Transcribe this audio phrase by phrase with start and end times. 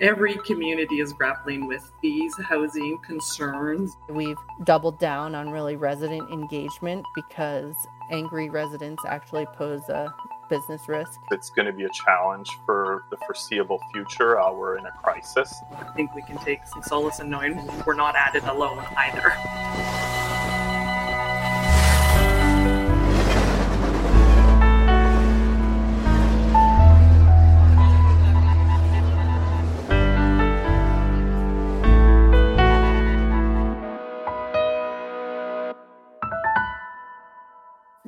[0.00, 3.96] Every community is grappling with these housing concerns.
[4.08, 7.74] We've doubled down on really resident engagement because
[8.10, 10.12] angry residents actually pose a
[10.48, 11.18] business risk.
[11.30, 14.40] It's going to be a challenge for the foreseeable future.
[14.40, 15.54] Uh, we're in a crisis.
[15.78, 20.11] I think we can take some solace in knowing we're not at it alone either.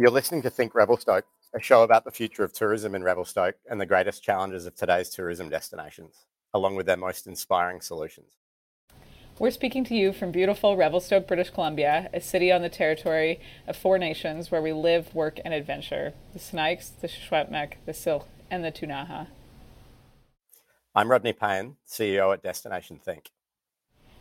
[0.05, 3.81] You're listening to Think Revelstoke, a show about the future of tourism in Revelstoke and
[3.81, 8.33] the greatest challenges of today's tourism destinations, along with their most inspiring solutions.
[9.39, 13.79] We're speaking to you from beautiful Revelstoke, British Columbia, a city on the territory of
[13.79, 18.63] four nations where we live, work, and adventure the Sinixt, the Secwépemc, the Syilx, and
[18.63, 19.29] the Ktunaxa.
[20.95, 23.31] I'm Rodney Payne, CEO at Destination Think.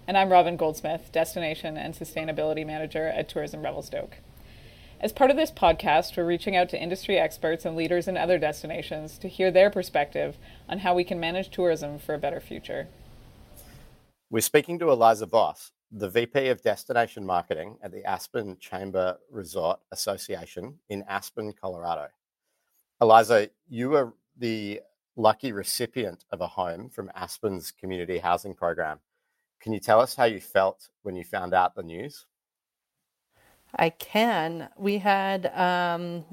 [0.07, 4.19] And I'm Robyn Goldsmith, Destination and Sustainability Manager at Tourism Revelstoke.
[5.03, 8.39] As part of this podcast, we're reaching out to industry experts and leaders in other
[8.39, 10.37] destinations to hear their perspective
[10.69, 12.87] on how we can manage tourism for a better future.
[14.29, 19.81] We're speaking to Eliza Voss, the VP of Destination Marketing at the Aspen Chamber Resort
[19.91, 22.07] Association in Aspen, Colorado.
[23.01, 24.79] Eliza, you were the
[25.17, 29.01] lucky recipient of a home from Aspen's community housing program.
[29.59, 32.25] Can you tell us how you felt when you found out the news?
[33.75, 34.69] I can.
[34.77, 36.25] We had um,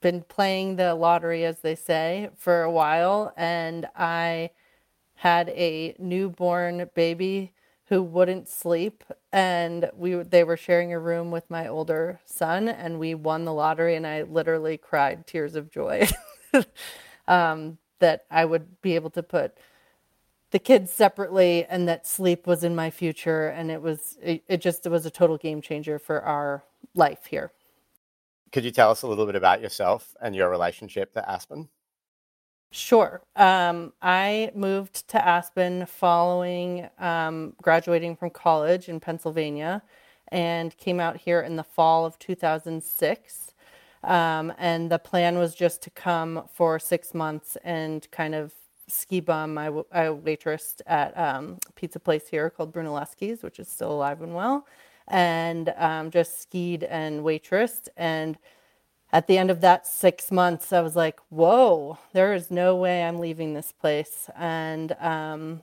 [0.00, 4.50] been playing the lottery, as they say, for a while, and I
[5.16, 7.52] had a newborn baby
[7.86, 12.98] who wouldn't sleep, and we they were sharing a room with my older son, and
[13.00, 16.08] we won the lottery, and I literally cried tears of joy
[17.28, 19.56] um, that I would be able to put
[20.50, 24.60] the kids separately and that sleep was in my future and it was it, it
[24.60, 26.64] just it was a total game changer for our
[26.94, 27.52] life here.
[28.52, 31.68] Could you tell us a little bit about yourself and your relationship to Aspen?
[32.72, 33.22] Sure.
[33.36, 39.82] Um, I moved to Aspen following um, graduating from college in Pennsylvania
[40.28, 43.54] and came out here in the fall of 2006.
[44.02, 48.54] Um, and the plan was just to come for six months and kind of
[48.86, 49.58] ski bum.
[49.58, 53.92] I, w- I waitressed at um, a pizza place here called Brunelleschi's, which is still
[53.92, 54.66] alive and well
[55.10, 57.88] and um, just skied and waitressed.
[57.96, 58.38] And
[59.12, 63.02] at the end of that six months, I was like, whoa, there is no way
[63.02, 64.30] I'm leaving this place.
[64.36, 65.62] And um,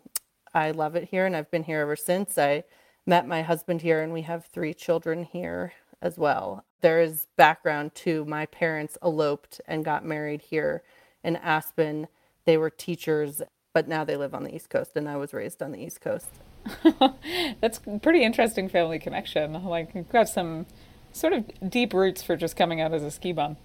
[0.54, 2.38] I love it here, and I've been here ever since.
[2.38, 2.66] I
[3.06, 6.66] met my husband here, and we have three children here as well.
[6.82, 10.84] There is background to my parents eloped and got married here
[11.24, 12.08] in Aspen.
[12.46, 13.42] They were teachers,
[13.74, 16.02] but now they live on the East Coast, and I was raised on the East
[16.02, 16.30] Coast.
[17.62, 19.54] That's pretty interesting family connection.
[19.64, 20.66] Like you've got some
[21.12, 23.58] sort of deep roots for just coming out as a ski bum.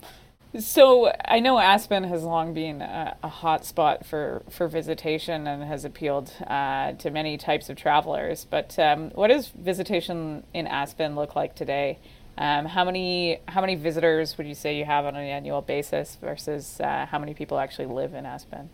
[0.58, 5.62] So I know Aspen has long been a, a hot spot for, for visitation and
[5.62, 8.46] has appealed uh, to many types of travelers.
[8.48, 11.98] But um, what does visitation in Aspen look like today?
[12.36, 16.16] Um, how many how many visitors would you say you have on an annual basis
[16.20, 18.70] versus uh, how many people actually live in Aspen?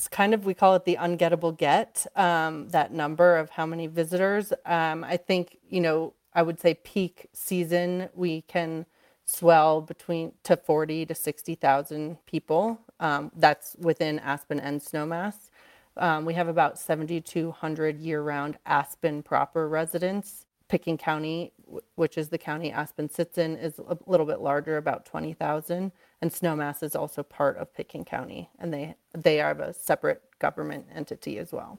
[0.00, 3.86] It's kind of we call it the ungettable get um, that number of how many
[3.86, 4.50] visitors.
[4.64, 8.86] Um, i think you know i would say peak season we can
[9.26, 12.80] swell between to 40 to 60,000 people.
[12.98, 15.50] Um, that's within aspen and snowmass.
[15.98, 20.46] Um, we have about 7200 year-round aspen proper residents.
[20.68, 21.52] Pitkin County,
[21.96, 26.30] which is the county Aspen sits in, is a little bit larger, about 20,000 and
[26.30, 31.38] Snowmass is also part of Pitkin County, and they they have a separate government entity
[31.38, 31.78] as well.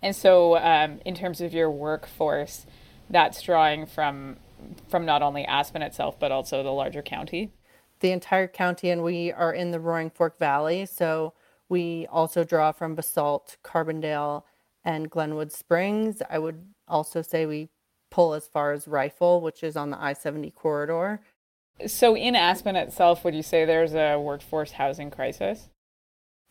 [0.00, 2.66] And so, um, in terms of your workforce,
[3.10, 4.36] that's drawing from
[4.88, 7.52] from not only Aspen itself, but also the larger county.
[8.00, 11.34] The entire county, and we are in the Roaring Fork Valley, so
[11.68, 14.44] we also draw from Basalt, Carbondale,
[14.84, 16.22] and Glenwood Springs.
[16.30, 17.70] I would also say we
[18.10, 21.20] pull as far as Rifle, which is on the I 70 corridor.
[21.86, 25.68] So, in Aspen itself, would you say there's a workforce housing crisis?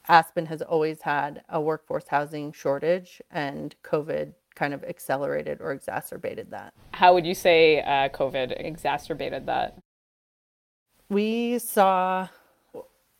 [0.07, 6.51] Aspen has always had a workforce housing shortage, and COVID kind of accelerated or exacerbated
[6.51, 6.73] that.
[6.93, 9.77] How would you say uh, COVID exacerbated that?
[11.09, 12.29] We saw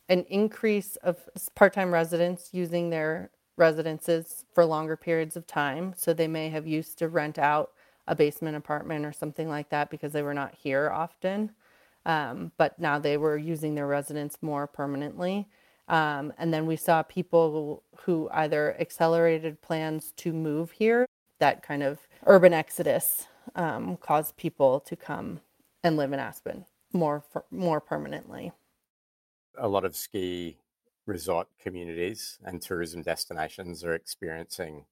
[0.08, 5.92] an increase of part time residents using their residences for longer periods of time.
[5.96, 7.72] So they may have used to rent out
[8.06, 11.50] a basement apartment or something like that because they were not here often.
[12.08, 15.46] Um, but now they were using their residence more permanently.
[15.88, 21.06] Um, and then we saw people who either accelerated plans to move here,
[21.38, 25.40] that kind of urban exodus um, caused people to come
[25.84, 28.52] and live in Aspen more more permanently.
[29.58, 30.58] A lot of ski
[31.06, 34.84] resort communities and tourism destinations are experiencing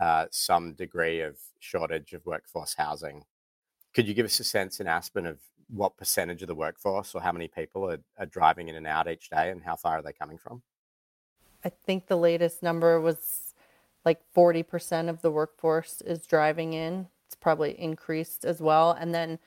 [0.00, 3.24] uh, some degree of shortage of workforce housing.
[3.94, 5.38] Could you give us a sense in Aspen of
[5.74, 9.08] what percentage of the workforce or how many people are, are driving in and out
[9.08, 10.62] each day and how far are they coming from?
[11.64, 13.54] I think the latest number was
[14.04, 17.08] like 40% of the workforce is driving in.
[17.26, 18.92] It's probably increased as well.
[18.92, 19.38] And then,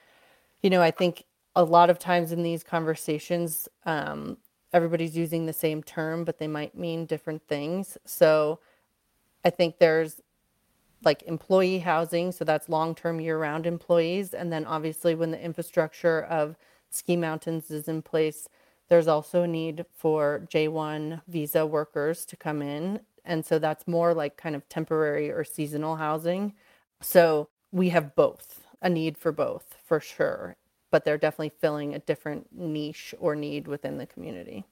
[0.61, 1.25] you know, I think
[1.55, 4.37] a lot of times in these conversations, um,
[4.73, 7.97] everybody's using the same term, but they might mean different things.
[8.05, 8.59] So
[9.43, 10.21] I think there's
[11.03, 14.33] like employee housing, so that's long term year round employees.
[14.33, 16.55] And then obviously, when the infrastructure of
[16.89, 18.47] ski mountains is in place,
[18.87, 22.99] there's also a need for J1 visa workers to come in.
[23.23, 26.53] And so that's more like kind of temporary or seasonal housing.
[27.01, 30.55] So we have both, a need for both for sure.
[30.91, 34.65] But they're definitely filling a different niche or need within the community.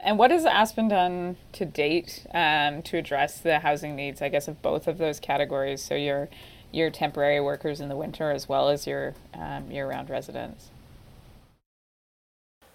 [0.00, 4.46] And what has Aspen done to date um, to address the housing needs, I guess,
[4.46, 5.82] of both of those categories?
[5.82, 6.28] So your
[6.70, 10.68] your temporary workers in the winter as well as your um, year-round residents.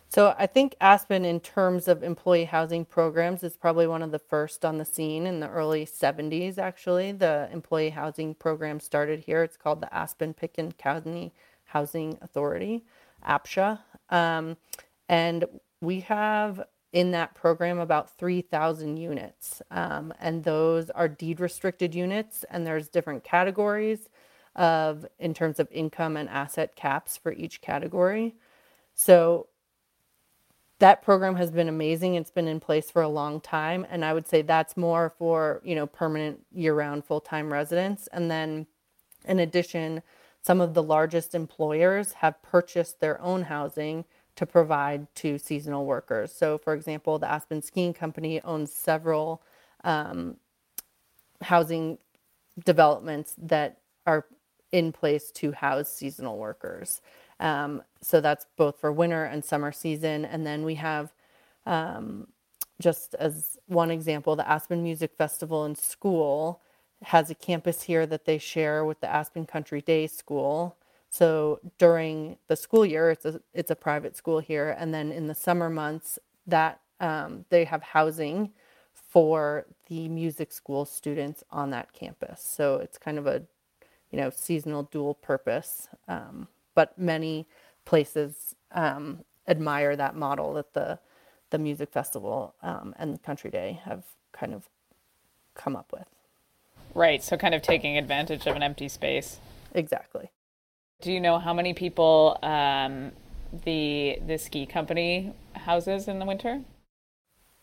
[0.09, 4.19] So I think Aspen, in terms of employee housing programs, is probably one of the
[4.19, 6.57] first on the scene in the early 70s.
[6.57, 9.43] Actually, the employee housing program started here.
[9.43, 11.33] It's called the Aspen Pitkin County
[11.65, 12.83] Housing Authority,
[13.27, 13.79] APCHA,
[14.09, 14.57] um,
[15.09, 15.45] and
[15.81, 16.63] we have
[16.93, 19.61] in that program about 3,000 units.
[19.71, 24.09] Um, and those are deed restricted units, and there's different categories
[24.55, 28.35] of in terms of income and asset caps for each category.
[28.93, 29.47] So
[30.77, 32.13] that program has been amazing.
[32.13, 35.61] It's been in place for a long time, and I would say that's more for
[35.63, 38.07] you know permanent year-round full-time residents.
[38.13, 38.67] And then,
[39.25, 40.03] in addition,
[40.43, 46.31] some of the largest employers have purchased their own housing to provide to seasonal workers.
[46.31, 49.41] So, for example, the Aspen Skiing Company owns several
[49.83, 50.37] um,
[51.41, 51.97] housing
[52.65, 54.25] developments that are
[54.71, 57.01] in place to house seasonal workers.
[57.39, 60.25] Um, so that's both for winter and summer season.
[60.25, 61.13] And then we have,
[61.65, 62.27] um,
[62.81, 66.61] just as one example, the Aspen Music Festival and School
[67.03, 70.75] has a campus here that they share with the Aspen Country Day School.
[71.13, 75.27] So during the school year, it's a it's a private school here, and then in
[75.27, 76.17] the summer months,
[76.47, 78.49] that um, they have housing
[78.95, 82.41] for the music school students on that campus.
[82.41, 83.43] So it's kind of a
[84.09, 87.45] you know seasonal dual purpose, um, but many
[87.85, 90.97] places um, admire that model that the
[91.51, 94.67] the music festival um, and country day have kind of
[95.53, 96.07] come up with.
[96.95, 97.23] Right.
[97.23, 99.37] So kind of taking advantage of an empty space.
[99.75, 100.31] Exactly.
[101.03, 103.11] Do you know how many people um,
[103.65, 106.61] the the ski company houses in the winter?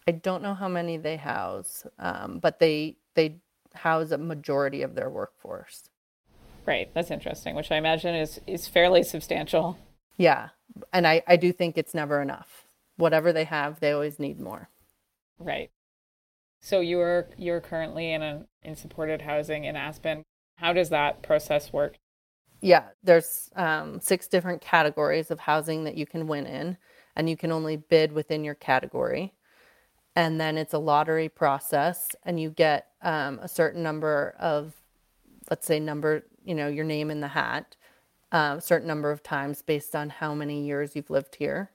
[0.07, 3.37] I don't know how many they house, um, but they they
[3.73, 5.89] house a majority of their workforce.
[6.67, 7.55] Right, that's interesting.
[7.55, 9.79] Which I imagine is is fairly substantial.
[10.19, 10.51] Yeah,
[10.93, 12.67] and I I do think it's never enough.
[12.97, 14.69] Whatever they have, they always need more.
[15.39, 15.71] Right.
[16.61, 20.25] So you're you're currently in a in supported housing in Aspen.
[20.57, 21.97] How does that process work?
[22.61, 26.77] Yeah, there's um, six different categories of housing that you can win in,
[27.17, 29.33] and you can only bid within your category.
[30.17, 34.75] And then it's a lottery process, and you get um, a certain number of,
[35.49, 37.77] let's say, number, you know, your name in the hat,
[38.33, 41.71] uh, a certain number of times based on how many years you've lived here.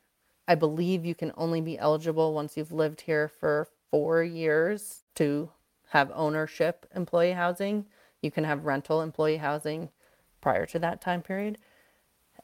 [0.48, 5.50] I believe you can only be eligible once you've lived here for four years to
[5.89, 7.86] have ownership employee housing.
[8.22, 9.89] You can have rental employee housing
[10.46, 11.58] prior to that time period.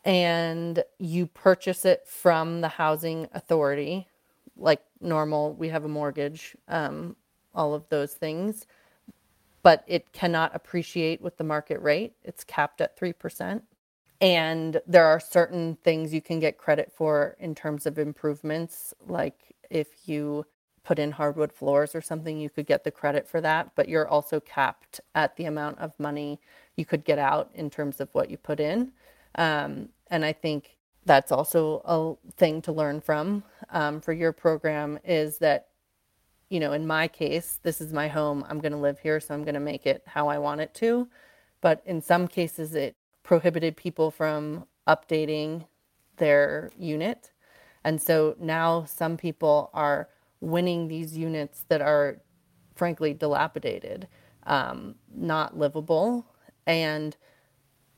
[0.04, 4.08] And you purchase it from the housing authority,
[4.58, 7.16] like normal, we have a mortgage, um,
[7.54, 8.66] all of those things.
[9.62, 12.14] But it cannot appreciate with the market rate.
[12.24, 13.62] It's capped at 3%.
[14.20, 19.54] And there are certain things you can get credit for in terms of improvements, like
[19.70, 20.48] if you
[20.84, 24.08] put in hardwood floors or something, you could get the credit for that, but you're
[24.08, 26.40] also capped at the amount of money
[26.78, 28.92] you could get out in terms of what you put in.
[29.36, 35.00] Um, and I think that's also a thing to learn from um, for your program
[35.04, 35.68] is that,
[36.50, 38.46] you know, in my case, this is my home.
[38.50, 40.74] I'm going to live here, so I'm going to make it how I want it
[40.76, 41.08] to.
[41.62, 45.66] But in some cases, it prohibited people from updating
[46.18, 47.32] their unit.
[47.84, 50.10] And so now some people are
[50.40, 52.18] winning these units that are
[52.76, 54.08] frankly dilapidated,
[54.46, 56.26] um, not livable,
[56.66, 57.16] and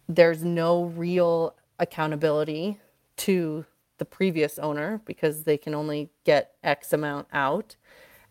[0.08, 2.79] there's no real accountability
[3.17, 3.65] to
[3.98, 7.75] the previous owner because they can only get X amount out.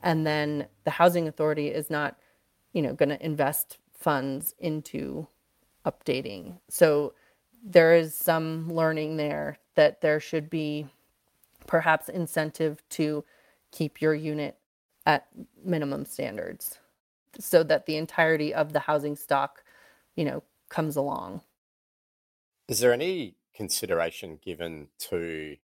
[0.02, 2.18] And then the housing authority is not,
[2.72, 5.26] you know, going to invest funds into
[5.86, 6.58] updating.
[6.68, 7.14] So
[7.64, 10.86] there is some learning there that there should be
[11.66, 13.24] perhaps incentive to
[13.70, 14.58] keep your unit
[15.06, 15.28] at
[15.64, 16.78] minimum standards
[17.38, 19.61] so that the entirety of the housing stock,
[20.16, 21.42] you know, comes along.
[22.68, 25.56] Is there any consideration given to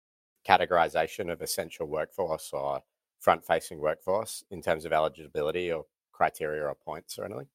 [0.48, 2.82] categorization of essential workforce or
[3.20, 7.48] front facing workforce in terms of eligibility or criteria or points or anything?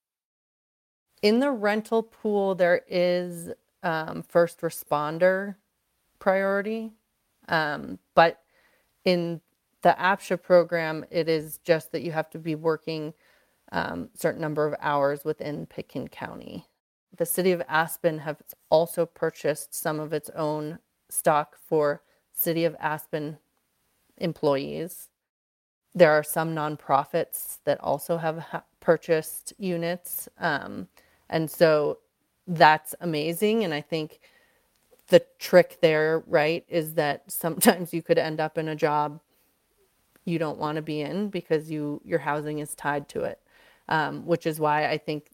[1.22, 3.50] In the rental pool, there is
[3.82, 5.56] um, first responder
[6.18, 6.92] priority,
[7.48, 8.40] um, but
[9.04, 9.40] in
[9.82, 13.14] the APCHA program, it is just that you have to be working
[13.72, 16.66] um, certain number of hours within Pitkin County.
[17.16, 18.36] The city of Aspen has
[18.70, 20.78] also purchased some of its own
[21.08, 22.02] stock for
[22.32, 23.38] city of Aspen
[24.18, 25.08] employees.
[25.94, 30.28] There are some nonprofits that also have ha- purchased units.
[30.38, 30.88] Um,
[31.28, 31.98] and so
[32.46, 33.64] that's amazing.
[33.64, 34.20] And I think
[35.08, 39.20] the trick there, right, is that sometimes you could end up in a job
[40.24, 43.40] you don't want to be in because you your housing is tied to it,
[43.88, 45.31] um, which is why I think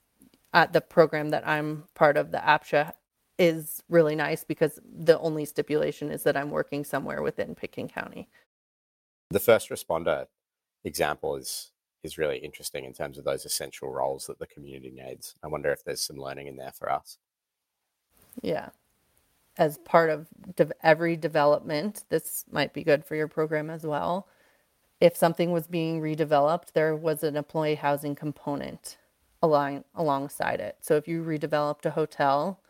[0.53, 2.93] at the program that I'm part of, the APCHA,
[3.39, 8.29] is really nice because the only stipulation is that I'm working somewhere within Pitkin County.
[9.31, 10.27] The first responder
[10.85, 11.73] example is
[12.05, 15.35] is really interesting in terms of those essential roles that the community needs.
[15.43, 17.19] I wonder if there's some learning in there for us.
[18.41, 18.69] Yeah.
[19.57, 24.29] As part of de- every development, this might be good for your program as well.
[25.01, 28.97] If something was being redeveloped, there was an employee housing component
[29.43, 30.77] along alongside it.
[30.81, 32.61] So if you redeveloped a hotel,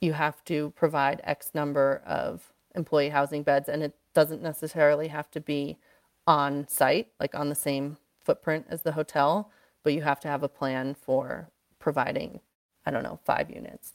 [0.00, 5.30] you have to provide X number of employee housing beds, and it doesn't necessarily have
[5.30, 5.78] to be
[6.26, 9.50] on site, like on the same footprint as the hotel,
[9.82, 11.48] but you have to have a plan for
[11.78, 12.40] providing,
[12.86, 13.94] I don't know, five units.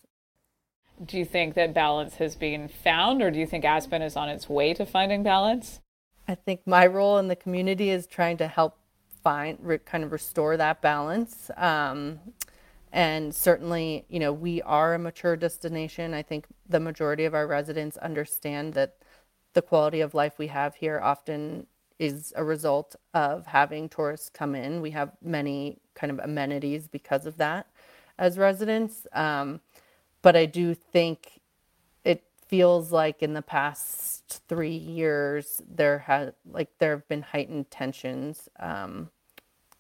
[1.04, 4.30] Do you think that balance has been found, or do you think Aspen is on
[4.30, 5.80] its way to finding balance?
[6.28, 8.78] I think my role in the community is trying to help
[9.28, 11.52] find, re, kind of restore that balance.
[11.58, 12.18] Um,
[12.94, 16.14] and certainly, you know, we are a mature destination.
[16.14, 18.96] I think the majority of our residents understand that
[19.52, 21.68] the quality of life we have here often
[22.00, 24.80] is a result of having tourists come in.
[24.80, 27.68] We have many kind of amenities because of that
[28.18, 29.08] as residents.
[29.12, 29.60] Um,
[30.22, 31.42] but I do think
[32.06, 37.70] it feels like in the past three years there has like there have been heightened
[37.70, 39.10] tensions um,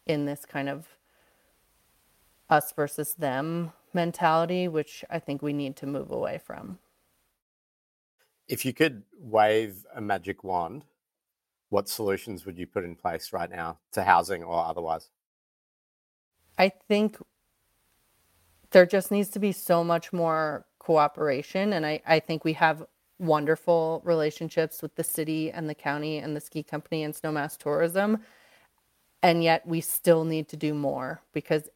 [0.07, 0.87] in this kind of
[2.49, 6.79] us versus them mentality, which I think we need to move away from.
[8.47, 10.85] If you could wave a magic wand
[11.69, 15.09] what solutions would you put in place right now to housing or otherwise?
[16.57, 17.17] I think
[18.71, 21.73] there just needs to be so much more cooperation.
[21.73, 22.85] And I, I think we have
[23.19, 28.19] wonderful relationships with the city and the county and the ski company and snowmass tourism.
[29.24, 31.69] And yet we still need to do more because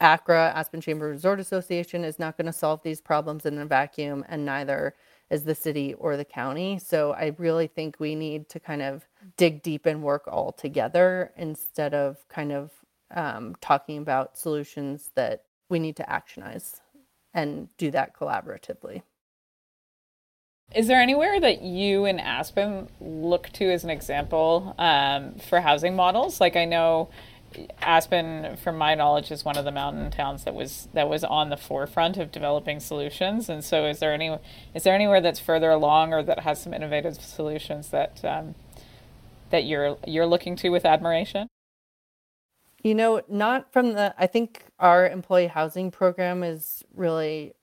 [0.00, 4.24] ACRA, Aspen Chamber Resort Association, is not going to solve these problems in a vacuum,
[4.28, 4.94] and neither
[5.30, 6.78] is the city or the county.
[6.78, 11.32] So I really think we need to kind of dig deep and work all together
[11.36, 12.72] instead of kind of
[13.14, 16.80] um, talking about solutions that we need to actionize
[17.32, 19.02] and do that collaboratively.
[20.74, 25.94] Is there anywhere that you and Aspen look to as an example um, for housing
[25.94, 26.40] models?
[26.40, 27.10] Like I know
[27.80, 31.50] Aspen, from my knowledge, is one of the mountain towns that was that was on
[31.50, 33.48] the forefront of developing solutions.
[33.48, 34.38] And so, is there any
[34.74, 38.54] is there anywhere that's further along or that has some innovative solutions that um,
[39.50, 41.48] that you're you're looking to with admiration?
[42.82, 44.14] You know, not from the.
[44.18, 47.54] I think our employee housing program is really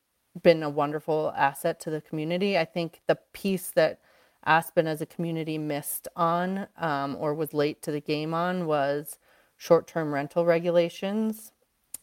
[0.42, 2.58] been a wonderful asset to the community.
[2.58, 4.00] I think the piece that
[4.46, 9.18] Aspen as a community missed on um, or was late to the game on was
[9.58, 11.52] short term rental regulations.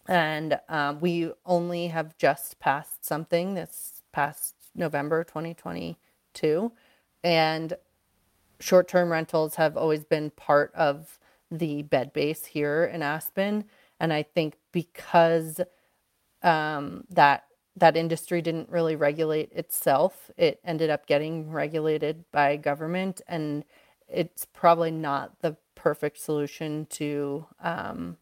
[0.08, 6.72] And um, we only have just passed something this past November 2022.
[7.24, 7.74] And
[8.60, 11.18] short term rentals have always been part of
[11.50, 13.64] the bed base here in Aspen.
[13.98, 15.60] And I think because
[16.42, 17.44] um, that
[17.76, 23.20] that industry didn't really regulate itself, it ended up getting regulated by government.
[23.28, 23.64] And
[24.08, 28.16] it's probably not the perfect solution to um,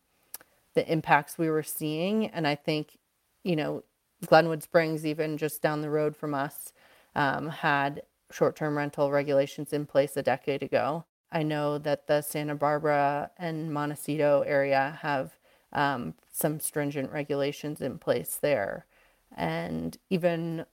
[0.75, 2.26] the impacts we were seeing.
[2.26, 2.99] And I think,
[3.44, 3.84] you know,
[4.26, 6.73] Glenwood Springs, even just down the road from us,
[7.14, 11.04] um, had short term rental regulations in place a decade ago.
[11.30, 15.37] I know that the Santa Barbara and Montecito area have
[15.73, 18.87] um, some stringent regulations in place there.
[19.34, 20.64] And even,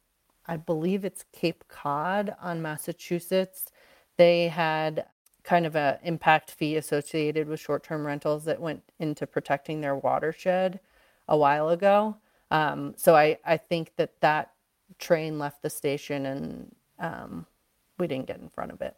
[0.46, 3.72] I believe it's Cape Cod on Massachusetts,
[4.18, 5.06] they had
[5.44, 10.80] kind of an impact fee associated with short-term rentals that went into protecting their watershed
[11.28, 12.18] a while ago.
[12.52, 14.52] Um, so I, I think that that
[15.00, 17.46] train left the station and um,
[17.98, 18.96] we didn't get in front of it.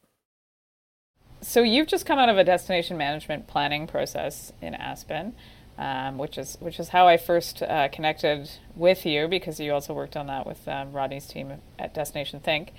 [1.42, 5.36] So you've just come out of a destination management planning process in Aspen,
[5.78, 9.94] um, which is which is how I first uh, connected with you because you also
[9.94, 12.74] worked on that with um, Rodney's team at Destination Think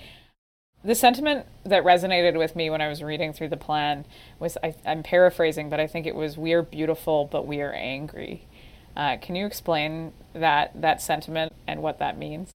[0.84, 4.04] the sentiment that resonated with me when I was reading through the plan
[4.38, 7.72] was I, am paraphrasing, but I think it was "We are beautiful, but we are
[7.72, 8.46] angry."
[8.94, 12.52] Uh, can you explain that that sentiment and what that means?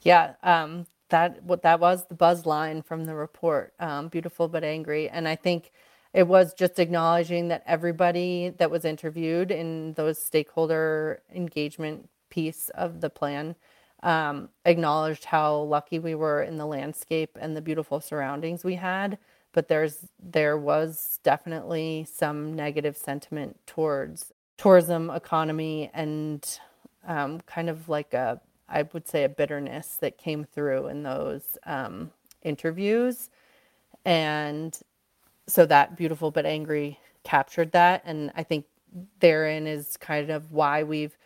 [0.00, 3.74] Yeah, um, that what that was the buzz line from the report.
[3.78, 5.72] Um, beautiful but angry, and I think
[6.12, 13.00] it was just acknowledging that everybody that was interviewed in those stakeholder engagement piece of
[13.00, 13.54] the plan
[14.02, 19.18] um, acknowledged how lucky we were in the landscape and the beautiful surroundings we had.
[19.52, 26.46] But there's there was definitely some negative sentiment towards tourism economy and
[27.06, 31.56] um, kind of like a I would say a bitterness that came through in those
[31.64, 32.10] um,
[32.42, 33.30] interviews,
[34.04, 34.78] and
[35.48, 38.66] so that beautiful but angry captured that, and I think
[39.20, 41.16] therein is kind of why we've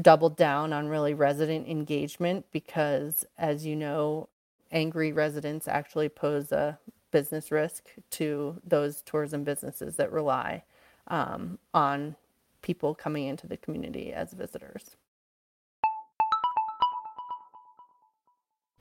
[0.00, 4.28] doubled down on really resident engagement because, as you know,
[4.72, 6.78] angry residents actually pose a
[7.10, 10.62] business risk to those tourism businesses that rely
[11.08, 12.16] um, on
[12.62, 14.96] people coming into the community as visitors.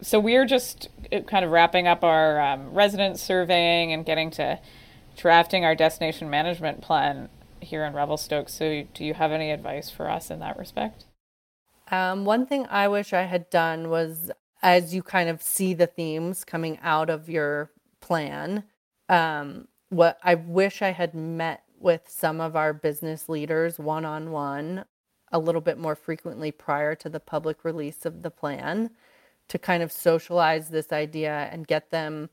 [0.02, 4.60] So we're just uh, kind of wrapping up our um, resident surveying and getting to
[5.18, 8.48] drafting our destination management plan here in Revelstoke.
[8.50, 11.06] So, do you have any advice for us in that respect?
[11.92, 14.32] Um, one thing I wish I had done was,
[14.62, 18.64] as you kind of see the themes coming out of your plan,
[19.10, 24.32] um, what I wish I had met with some of our business leaders one on
[24.32, 24.86] one
[25.32, 28.90] a little bit more frequently prior to the public release of the plan
[29.50, 32.30] to kind of socialize this idea and get them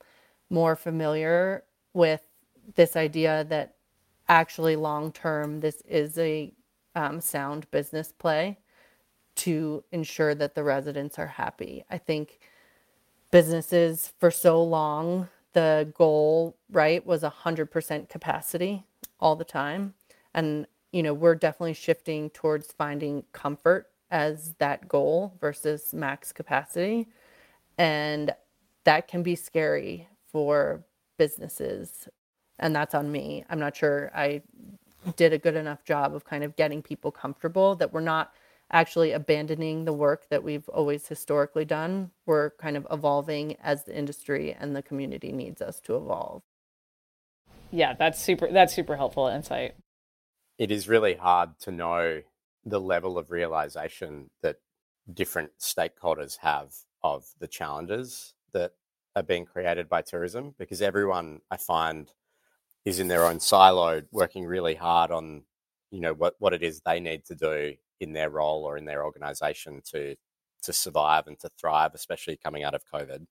[0.48, 2.22] more familiar with
[2.74, 3.74] this idea that
[4.29, 6.52] actually long term this is a
[6.94, 8.59] um, sound business play
[9.35, 11.85] to ensure that the residents are happy.
[11.90, 12.40] I think
[13.31, 18.85] businesses for so long, the goal, right, was 100% capacity
[19.20, 19.94] all the time.
[20.35, 27.09] And, you know, we're definitely shifting towards finding comfort as that goal versus max capacity.
[27.79, 28.35] And
[28.85, 30.85] that can be scary for
[31.19, 32.09] businesses.
[32.59, 33.45] And that's on me.
[33.51, 34.42] I'm not sure I
[35.16, 38.33] did a good enough job of kind of getting people comfortable that we're not
[38.73, 42.11] actually abandoning the work that we've always historically done.
[42.25, 46.42] We're kind of evolving as the industry and the community needs us to evolve.
[47.71, 49.75] Yeah, that's super that's super helpful insight.
[50.59, 52.23] It is really hard to know
[52.66, 54.57] the level of realization that
[55.14, 58.72] different stakeholders have of the challenges that
[59.14, 62.12] are being created by tourism because everyone I find
[62.85, 65.44] is in their own silo working really hard on
[65.90, 68.85] you know what what it is they need to do in their role or in
[68.85, 70.16] their organization to
[70.62, 73.26] to survive and to thrive, especially coming out of COVID.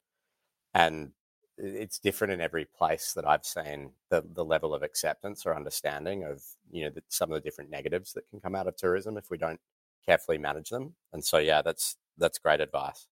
[0.74, 1.12] And
[1.58, 6.24] it's different in every place that I've seen the the level of acceptance or understanding
[6.24, 9.18] of you know the, some of the different negatives that can come out of tourism
[9.18, 9.60] if we don't
[10.06, 10.94] carefully manage them.
[11.14, 13.08] And so yeah, that's that's great advice.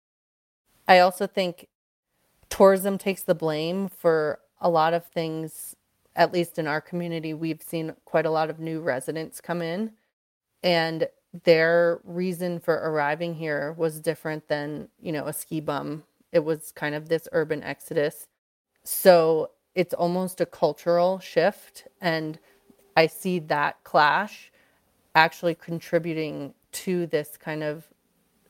[0.87, 1.67] I also think
[2.49, 5.75] tourism takes the blame for a lot of things.
[6.15, 9.93] At least in our community, we've seen quite a lot of new residents come in,
[10.61, 11.07] and
[11.43, 16.03] their reason for arriving here was different than, you know, a ski bum.
[16.31, 18.27] It was kind of this urban exodus.
[18.83, 21.87] So it's almost a cultural shift.
[22.01, 22.39] And
[22.95, 24.51] I see that clash
[25.15, 27.85] actually contributing to this kind of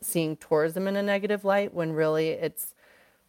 [0.02, 2.74] seeing tourism in a negative light when really it's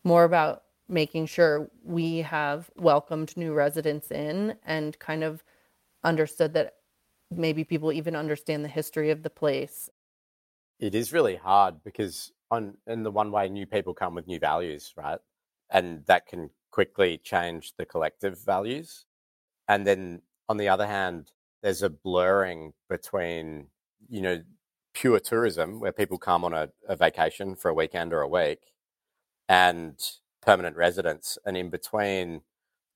[0.03, 5.43] more about making sure we have welcomed new residents in and kind of
[6.03, 6.75] understood that
[7.31, 9.89] maybe people even understand the history of the place.
[10.79, 14.39] It is really hard because on in the one way new people come with new
[14.39, 15.19] values, right?
[15.71, 19.07] And that can quickly change the collective values.
[19.69, 21.31] And then on the other hand,
[21.63, 23.69] there's a blurring between,
[24.09, 24.43] you know,
[24.93, 28.59] pure tourism where people come on a, a vacation for a weekend or a week
[29.49, 30.01] and
[30.43, 31.39] permanent residents.
[31.47, 32.41] And in between,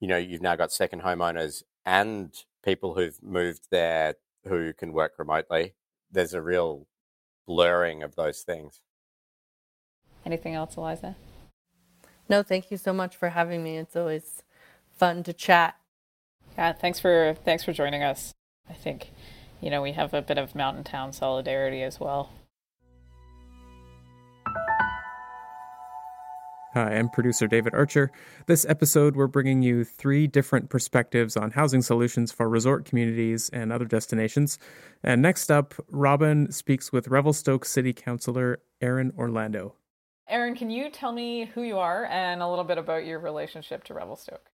[0.00, 5.12] you know, you've now got second homeowners and people who've moved there who can work
[5.20, 5.74] remotely.
[6.10, 6.88] There's a real
[7.46, 8.80] blurring of those things.
[10.26, 11.14] Anything else, Eliza?
[12.28, 13.78] No, thank you so much for having me.
[13.78, 14.42] It's always
[14.96, 15.76] fun to chat.
[16.56, 18.34] Yeah, thanks for thanks for joining us.
[18.68, 19.12] I think,
[19.60, 22.30] you know, we have a bit of mountain town solidarity as well.
[26.74, 28.10] Hi, I'm producer David Archer.
[28.46, 33.72] This episode, we're bringing you three different perspectives on housing solutions for resort communities and
[33.72, 34.58] other destinations.
[35.02, 39.76] And next up, Robyn speaks with Revelstoke City Councillor Aaron Orlando.
[40.28, 43.84] Aaron, can you tell me who you are and a little bit about your relationship
[43.84, 44.50] to Revelstoke?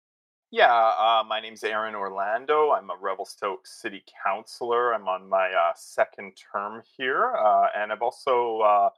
[0.51, 2.71] Yeah, uh, my name's Aaron Orlando.
[2.71, 4.95] I'm a Revelstoke City Councilor.
[4.95, 8.89] I'm on my uh, second term here, uh, and I've also uh,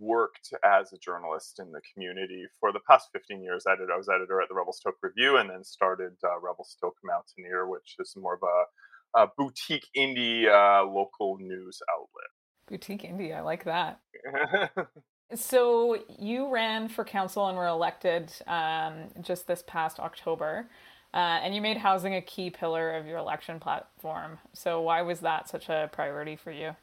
[0.00, 3.64] worked as a journalist in the community for the past 15 years.
[3.68, 8.14] I was editor at the Revelstoke Review, and then started uh, Revelstoke Mountaineer, which is
[8.16, 12.26] more of a, a boutique indie uh, local news outlet.
[12.66, 14.00] Boutique indie, I like that.
[15.34, 20.66] So you ran for council and were elected um, just this past October,
[21.12, 24.38] uh, and you made housing a key pillar of your election platform.
[24.54, 26.74] So why was that such a priority for you?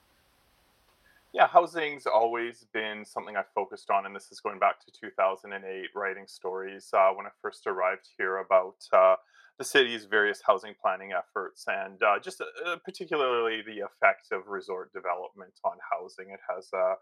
[1.34, 5.90] Yeah, housing's always been something I focused on, and this is going back to 2008,
[5.96, 9.16] writing stories uh, when I first arrived here about uh,
[9.58, 14.94] the city's various housing planning efforts and uh, just uh, particularly the effect of resort
[14.94, 16.30] development on housing.
[16.30, 16.96] It has a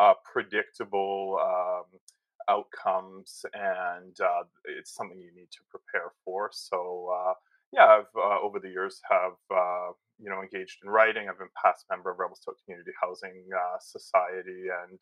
[0.00, 2.00] uh, predictable um,
[2.48, 6.50] outcomes, and uh, it's something you need to prepare for.
[6.52, 7.34] So, uh,
[7.72, 11.28] yeah, I've uh, over the years have uh, you know engaged in writing.
[11.28, 14.98] I've been past member of Revelstoke Community Housing uh, Society, and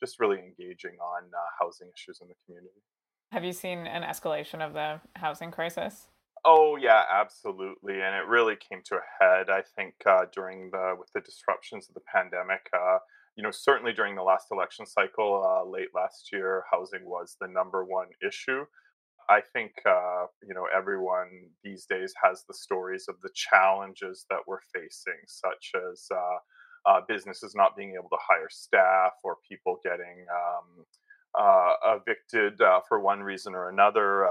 [0.00, 1.24] just really engaging on
[1.60, 2.80] housing issues in the community.
[3.32, 6.06] Have you seen an escalation of the housing crisis?
[6.44, 9.50] Oh yeah, absolutely, and it really came to a head.
[9.50, 12.98] I think uh, during the with the disruptions of the pandemic, uh,
[13.36, 17.48] you know, certainly during the last election cycle, uh, late last year, housing was the
[17.48, 18.64] number one issue.
[19.28, 21.28] I think, uh, you know, everyone
[21.62, 27.00] these days has the stories of the challenges that we're facing, such as uh, uh
[27.06, 30.84] businesses not being able to hire staff or people getting um,
[31.38, 34.26] uh, evicted uh, for one reason or another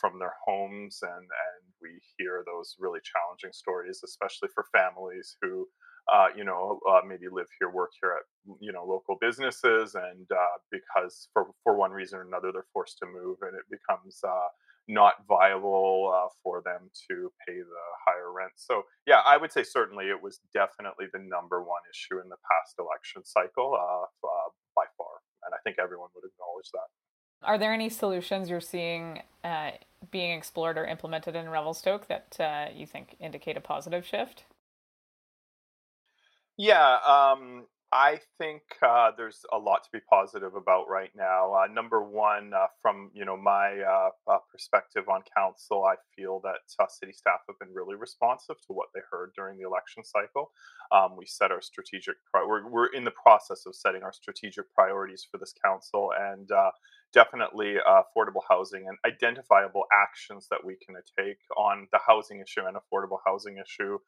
[0.00, 0.98] from their homes.
[1.02, 5.68] And, and we hear those really challenging stories, especially for families who
[6.12, 9.94] uh, you know, uh, maybe live here, work here at, you know, local businesses.
[9.94, 13.64] And uh, because for, for one reason or another, they're forced to move and it
[13.70, 14.48] becomes uh,
[14.88, 18.52] not viable uh, for them to pay the higher rent.
[18.56, 22.36] So, yeah, I would say certainly it was definitely the number one issue in the
[22.50, 24.06] past election cycle uh,
[24.74, 25.22] by far.
[25.44, 27.46] And I think everyone would acknowledge that.
[27.46, 29.22] Are there any solutions you're seeing
[30.10, 34.44] being explored or implemented in Revelstoke that you think indicate a positive shift?
[36.62, 41.52] Yeah, um, I think uh, there's a lot to be positive about right now.
[41.52, 46.40] Uh, number one, uh, from you know my uh, uh, perspective on council, I feel
[46.44, 50.04] that uh, city staff have been really responsive to what they heard during the election
[50.04, 50.52] cycle.
[50.92, 52.14] Um, we set our strategic.
[52.30, 56.48] Pri- we're we're in the process of setting our strategic priorities for this council, and
[57.12, 62.76] definitely affordable housing and identifiable actions that we can take on the housing issue and
[62.76, 63.98] affordable housing issue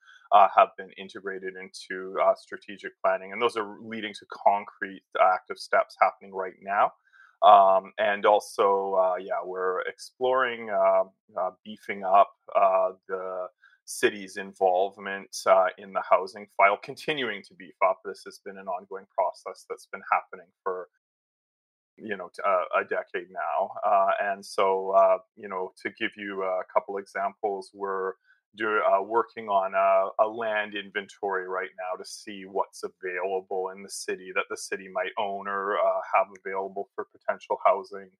[0.56, 6.32] have been integrated into strategic planning, and those are leading to concrete active steps happening
[6.34, 6.92] right now.
[7.42, 11.04] Um, and also, uh, yeah, we're exploring uh,
[11.38, 13.48] uh, beefing up uh, the
[13.84, 18.00] city's involvement uh, in the housing file, continuing to beef up.
[18.04, 20.88] This has been an ongoing process that's been happening for
[21.96, 23.70] you know uh, a decade now.
[24.20, 28.14] and so, you know, to give you a couple examples, we're
[28.56, 33.82] do, uh, working on a, a, land inventory right now to see what's available in
[33.82, 38.10] the city that the city might own or uh, have available for potential housing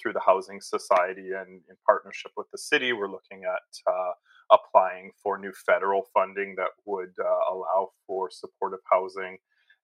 [0.00, 4.12] through the housing society and in partnership with the city we're looking at uh,
[4.52, 9.36] applying for new federal funding that would uh, allow for supportive housing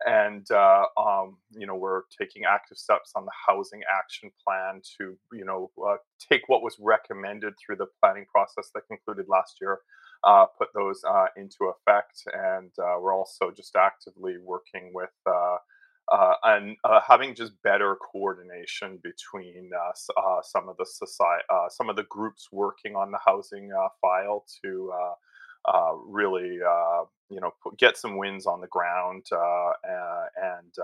[0.06, 5.16] and uh, um, you know we're taking active steps on the housing action plan to
[5.32, 9.80] you know uh, take what was recommended through the planning process that concluded last year
[10.24, 12.22] uh, put those uh, into effect.
[12.32, 15.56] And uh, we're also just actively working with uh,
[16.44, 19.70] and having just better coordination between
[20.42, 24.92] some of the society, some of the groups working on the housing file to
[25.66, 29.70] Uh, really, uh, you know, get some wins on the ground uh,
[30.36, 30.74] and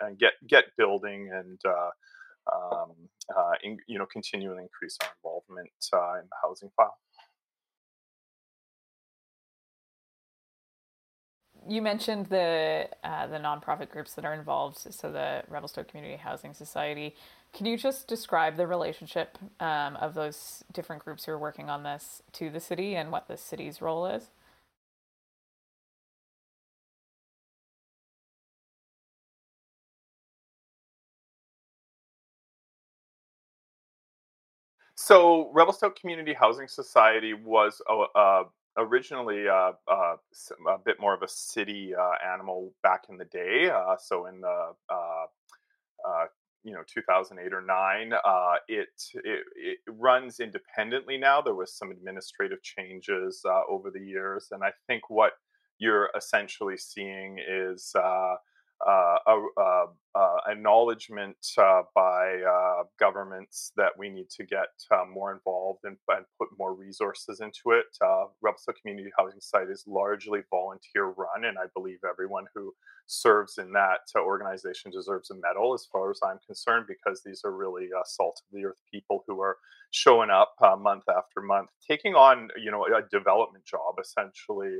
[0.00, 1.60] and get get building and
[2.52, 2.92] um,
[3.62, 6.96] in, you know continue to increase our involvement in the housing file.
[11.68, 16.54] you mentioned the uh, the nonprofit groups that are involved, so the Revelstoke Community Housing
[16.54, 17.14] Society.
[17.54, 21.84] Can you just describe the relationship um, of those different groups who are working on
[21.84, 24.30] this to the city and what the city's role is?
[34.96, 38.44] So, Revelstoke Community Housing Society was a, a
[38.76, 40.16] originally uh, uh,
[40.68, 43.70] a bit more of a city uh, animal back in the day.
[43.70, 45.26] Uh, so in the uh,
[46.08, 46.26] uh,
[46.64, 48.12] you know 2008 or 9
[48.68, 51.40] it, it, it runs independently now.
[51.40, 55.32] There was some administrative changes over the years and i think what
[55.78, 58.36] you're essentially seeing is uh,
[58.86, 65.80] a, uh, acknowledgement uh, by uh, governments that we need to get uh, more involved
[65.84, 67.86] and, and, put more resources into it.
[68.00, 68.26] Uh,
[68.80, 72.72] Community Housing Site is largely volunteer run, and I believe everyone who
[73.06, 77.52] serves in that organization deserves a medal, as far as I'm concerned, because these are
[77.52, 79.56] really salt of the earth people who are
[79.90, 84.78] showing up month after month, taking on you know a development job essentially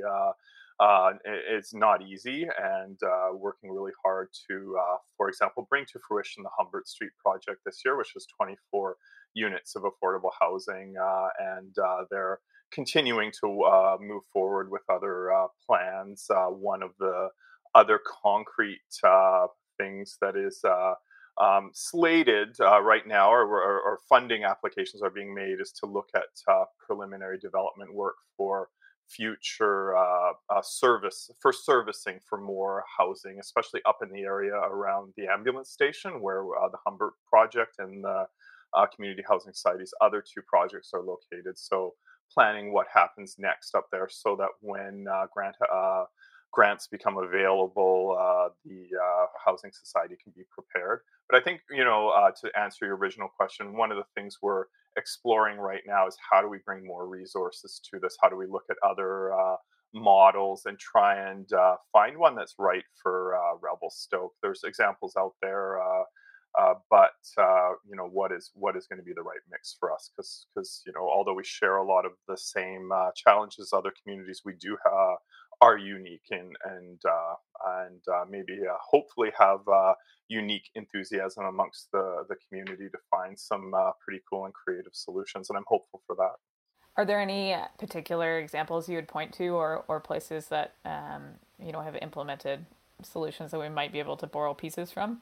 [0.79, 5.99] uh, it's not easy and uh, working really hard to, uh, for example, bring to
[6.07, 8.97] fruition the Humbert Street project this year, which is 24
[9.33, 10.95] units of affordable housing.
[11.01, 12.39] Uh, and uh, they're
[12.71, 15.31] continuing to uh, move forward with other
[15.65, 16.27] plans.
[16.49, 17.29] one of the
[17.73, 18.81] other concrete
[19.77, 20.63] things that is
[21.37, 25.85] um, slated uh, right now, or, or, or, funding applications are being made, is to
[25.85, 28.69] look at uh, preliminary development work for
[29.09, 35.13] future uh, uh, service for servicing for more housing, especially up in the area around
[35.17, 38.25] the ambulance station where uh, the Humbert project and the
[38.73, 41.57] uh, Community Housing Society's other two projects are located.
[41.57, 41.93] So
[42.33, 46.05] planning what happens next up there so that when uh, grant uh,
[46.51, 48.17] grants become available,
[48.65, 48.87] the
[49.43, 51.01] housing society can be prepared.
[51.29, 52.11] But I think you know
[52.41, 54.65] to answer your original question, one of the things we're
[54.97, 58.17] exploring right now is how do we bring more resources to this?
[58.21, 59.55] How do we look at other uh,
[59.93, 64.33] models and try and uh, find one that's right for uh, Revelstoke?
[64.41, 66.03] There's examples out there, uh,
[66.59, 69.75] uh, but uh, you know what is what is going to be the right mix
[69.79, 70.11] for us?
[70.15, 74.41] Because because you know although we share a lot of the same challenges other communities,
[74.45, 74.77] we do
[75.61, 77.01] are unique and and
[77.65, 79.61] and maybe hopefully have
[80.27, 85.49] unique enthusiasm amongst the the community to find some uh, pretty cool and creative solutions,
[85.49, 86.35] and I'm hopeful for that.
[86.97, 91.23] Are there any particular examples you would point to, or or places that um,
[91.59, 92.65] you know have implemented
[93.03, 95.21] solutions that we might be able to borrow pieces from?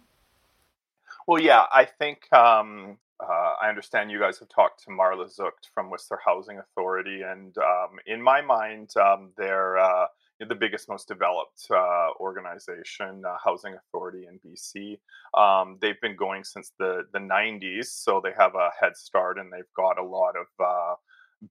[1.28, 5.70] Well, yeah, I think um, uh, I understand you guys have talked to Marla Zucht
[5.74, 10.08] from Whistler Housing Authority, and um, in my mind, um, they're uh,
[10.48, 15.00] the biggest, most developed uh, organization, uh, Housing Authority in BC.
[15.38, 19.52] Um, they've been going since the, the 90s, so they have a head start and
[19.52, 20.96] they've got a lot of uh,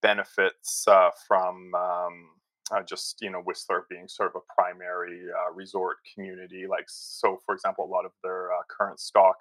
[0.01, 2.29] benefits uh, from um,
[2.71, 6.67] uh, just, you know, Whistler being sort of a primary uh, resort community.
[6.69, 9.37] Like, so for example, a lot of their current stock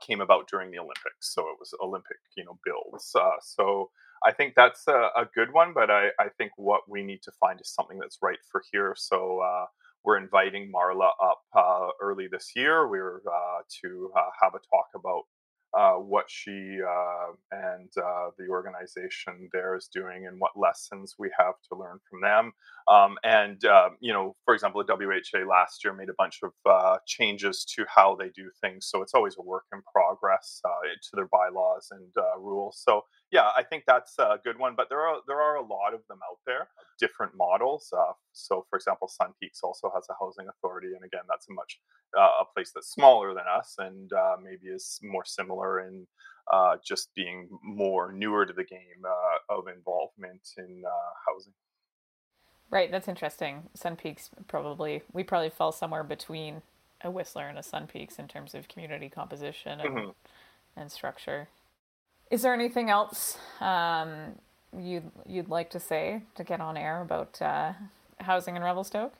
[0.00, 3.14] came about during the Olympics, so it was Olympic, you know, builds.
[3.40, 3.90] so
[4.26, 7.32] I think that's a, a good one, but I, I, think what we need to
[7.32, 8.94] find is something that's right for here.
[8.96, 9.66] So uh,
[10.04, 12.88] we're inviting Marla up uh, early this year.
[12.88, 15.22] We're uh, to uh, have a talk about
[15.76, 17.90] uh, what she uh, and
[18.38, 22.52] the organization there is doing and what lessons we have to learn from them.
[22.86, 23.60] Um, and,
[24.00, 28.14] you know, for example, the WHA last year made a bunch of changes to how
[28.14, 28.86] they do things.
[28.86, 32.80] So it's always a work in progress to their bylaws and rules.
[32.84, 33.02] So,
[33.34, 34.74] yeah, I think that's a good one.
[34.76, 36.68] But there are there are a lot of them out there,
[37.00, 37.92] different models.
[38.32, 41.80] so, for example, Sun Peaks also has a housing authority, and again, that's a much
[42.16, 46.06] a place that's smaller than us and maybe is more similar in
[46.52, 51.52] uh, just being more newer to the game uh, of involvement in uh, housing.
[52.70, 53.64] Right, that's interesting.
[53.74, 56.62] Sun Peaks probably we probably fell somewhere between
[57.02, 60.10] a Whistler and a Sun Peaks in terms of community composition and, mm-hmm.
[60.76, 61.48] and structure.
[62.30, 64.34] Is there anything else um,
[64.76, 67.72] you'd you'd like to say to get on air about uh,
[68.20, 69.14] housing in Revelstoke?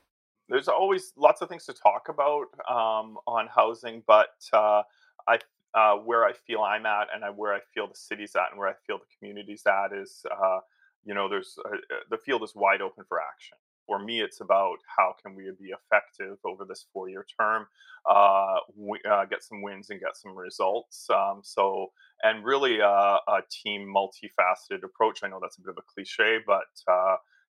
[0.48, 4.82] there's always lots of things to talk about um, on housing, but uh,
[5.26, 5.38] I
[5.74, 8.58] uh, where I feel I'm at and I, where I feel the city's at and
[8.58, 10.60] where I feel the community's at is, uh,
[11.04, 13.56] you know, there's uh, uh, the field is wide open for action.
[13.86, 17.66] For me, it's about how can we be effective over this four-year term,
[18.08, 21.08] uh, we, uh, get some wins and get some results.
[21.10, 21.92] Um, so,
[22.22, 23.18] and really a
[23.50, 25.20] team multifaceted approach.
[25.22, 26.64] I know that's a bit of a cliche, but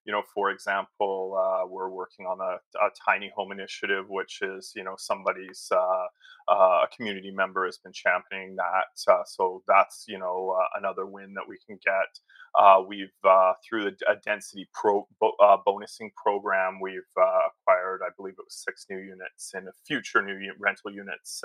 [0.06, 4.72] you know, for example, uh, we're working on a, a, tiny home initiative, which is,
[4.76, 6.06] you know, somebody's uh,
[6.48, 9.12] uh, community member has been championing that.
[9.12, 12.20] Uh, so that's, you know, uh, another win that we can get.
[12.56, 13.10] Uh, we've
[13.68, 18.86] through the a density pro bo- bonusing program, we've acquired, I believe it was six
[18.88, 21.42] new units and a future new rental units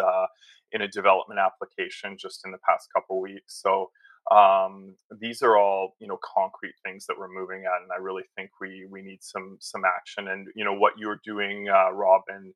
[0.71, 3.59] in a development application just in the past couple weeks.
[3.61, 3.89] So
[4.29, 8.23] um, these are all you know concrete things that we're moving at and i really
[8.35, 12.53] think we we need some some action and you know what you're doing uh, Robyn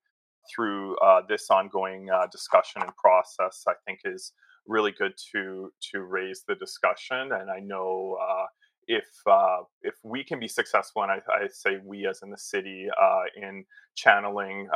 [0.53, 4.31] through uh, this ongoing uh, discussion and process i think is
[4.67, 8.45] really good to to raise the discussion and i know uh,
[8.87, 12.37] if uh, if we can be successful, and I, I say we as in the
[12.37, 14.67] city, uh, in channeling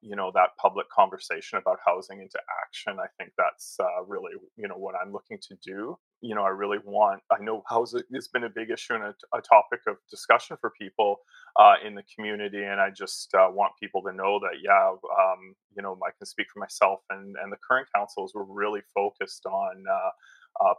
[0.00, 4.76] you know that public conversation about housing into action, I think that's really you know
[4.76, 5.98] what I'm looking to do.
[6.20, 7.22] You know, I really want.
[7.30, 10.70] I know housing has been a big issue and a, a topic of discussion for
[10.70, 11.18] people
[11.56, 15.54] uh, in the community, and I just uh, want people to know that yeah, um,
[15.76, 19.46] you know, I can speak for myself and and the current councils were really focused
[19.46, 19.84] on.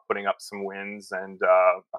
[0.07, 1.39] putting up some wins and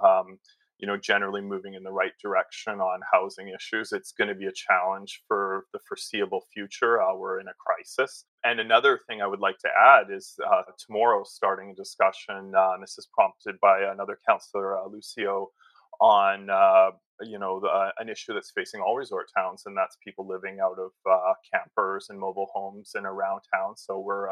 [0.05, 0.38] um,
[0.80, 3.92] you know, generally moving in the right direction on housing issues.
[3.92, 7.02] It's going to be a challenge for the foreseeable future.
[7.02, 8.24] Uh, we're in a crisis.
[8.44, 12.72] And another thing I would like to add is uh, tomorrow starting a discussion, uh,
[12.72, 15.48] and this is prompted by another councillor, uh, Lucio,
[16.00, 19.98] on uh, you know the, uh, an issue that's facing all resort towns, and that's
[20.02, 23.76] people living out of campers and mobile homes and around town.
[23.76, 24.30] So we're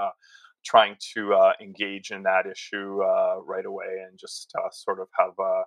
[0.65, 3.03] trying to engage in that issue
[3.45, 5.63] right away and just sort of have a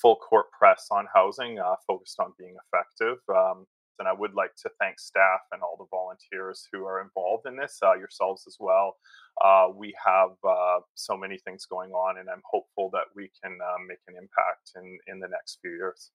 [0.00, 3.18] full court press on housing, uh, focused on being effective.
[3.28, 3.66] Um,
[3.98, 7.56] and I would like to thank staff and all the volunteers who are involved in
[7.56, 8.96] this, uh, yourselves as well.
[9.42, 13.52] Uh, we have uh, so many things going on, and I'm hopeful that we can
[13.52, 16.10] um, make an impact in, in the next few years.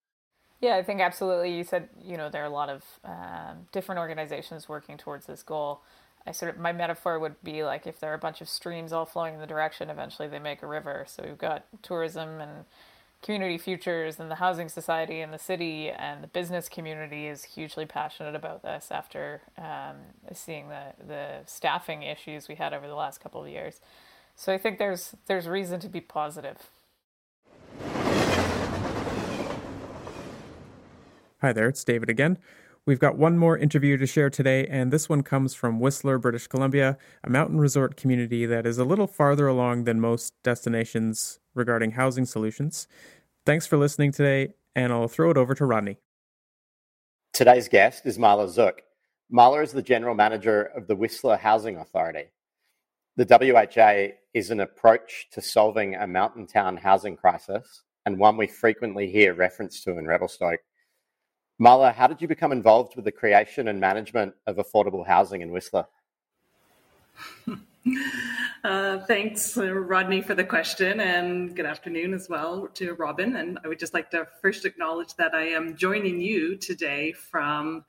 [0.62, 1.56] Yeah, I think absolutely.
[1.56, 5.42] You said, you know, there are a lot of um, different organizations working towards this
[5.42, 5.82] goal.
[6.28, 8.92] I sort of, my metaphor would be like if there are a bunch of streams
[8.92, 11.06] all flowing in the direction, eventually they make a river.
[11.08, 12.66] So we've got tourism and
[13.22, 17.86] community futures and the housing society and the city and the business community is hugely
[17.86, 19.98] passionate about this after um,
[20.34, 23.82] seeing the, the staffing issues we had over the last couple of years.
[24.36, 26.70] So I think there's there's reason to be positive.
[31.42, 32.38] Hi there, it's David again.
[32.90, 36.48] We've got one more interview to share today, and this one comes from Whistler, British
[36.48, 41.92] Columbia, a mountain resort community that is a little farther along than most destinations regarding
[41.92, 42.88] housing solutions.
[43.46, 45.98] Thanks for listening today, and I'll throw it over to Rodney.
[47.32, 48.80] Today's guest is Marla Zucht.
[49.32, 52.32] Marla is the general manager of the Whistler Housing Authority.
[53.18, 58.48] The WHA is an approach to solving a mountain town housing crisis and one we
[58.48, 60.62] frequently hear reference to in Revelstoke.
[61.60, 65.52] Marla, how did you become involved with the creation and management of affordable housing in
[65.52, 65.86] Whistler?
[68.62, 73.38] Uh, thanks, Rodney, for the question, and good afternoon as well to Robyn.
[73.38, 77.86] And I would just like to first acknowledge that I am joining you today from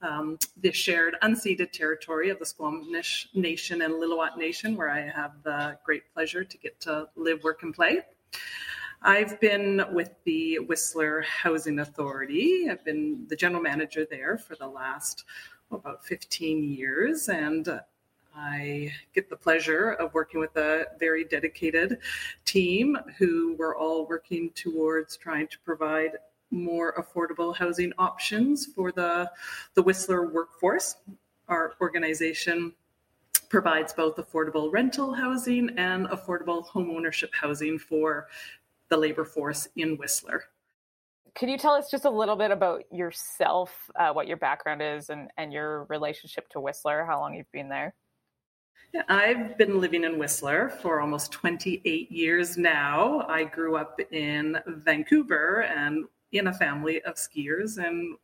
[0.00, 5.32] um, the shared unceded territory of the Squamish Nation and Lil'wat Nation, where I have
[5.42, 8.00] the great pleasure to get to live, work, and play.
[9.06, 12.66] I've been with the Whistler Housing Authority.
[12.68, 15.22] I've been the general manager there for the last
[15.70, 17.80] well, about 15 years, and
[18.34, 21.98] I get the pleasure of working with a very dedicated
[22.44, 26.16] team who were all working towards trying to provide
[26.50, 29.30] more affordable housing options for the,
[29.74, 30.96] the Whistler workforce.
[31.46, 32.72] Our organization
[33.50, 38.26] provides both affordable rental housing and affordable home ownership housing for
[38.90, 40.44] the labor force in Whistler.
[41.34, 45.10] Could you tell us just a little bit about yourself, uh, what your background is,
[45.10, 47.94] and, and your relationship to Whistler, how long you've been there?
[48.94, 53.26] Yeah, I've been living in Whistler for almost 28 years now.
[53.28, 57.76] I grew up in Vancouver and in a family of skiers.
[57.76, 58.16] And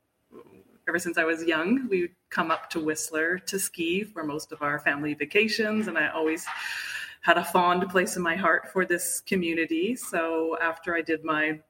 [0.88, 4.62] ever since I was young, we come up to Whistler to ski for most of
[4.62, 5.88] our family vacations.
[5.88, 6.46] And I always
[7.22, 9.96] had a fond place in my heart for this community.
[9.96, 11.60] So after I did my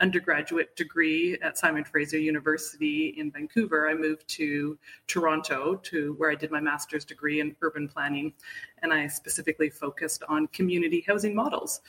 [0.00, 6.34] undergraduate degree at Simon Fraser University in Vancouver, I moved to Toronto to where I
[6.34, 8.34] did my master's degree in urban planning,
[8.82, 11.80] and I specifically focused on community housing models.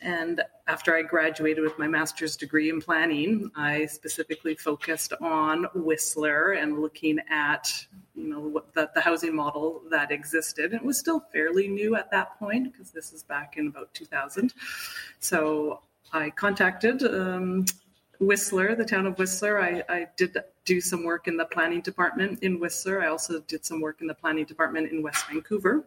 [0.00, 6.52] And after I graduated with my master's degree in planning, I specifically focused on Whistler
[6.52, 7.70] and looking at,
[8.16, 10.72] you know, the, the housing model that existed.
[10.72, 14.54] It was still fairly new at that point because this is back in about 2000.
[15.20, 15.80] So
[16.12, 17.66] I contacted um,
[18.18, 19.60] Whistler, the town of Whistler.
[19.60, 23.02] I, I, did do some work in the planning department in Whistler.
[23.02, 25.84] I also did some work in the planning department in West Vancouver.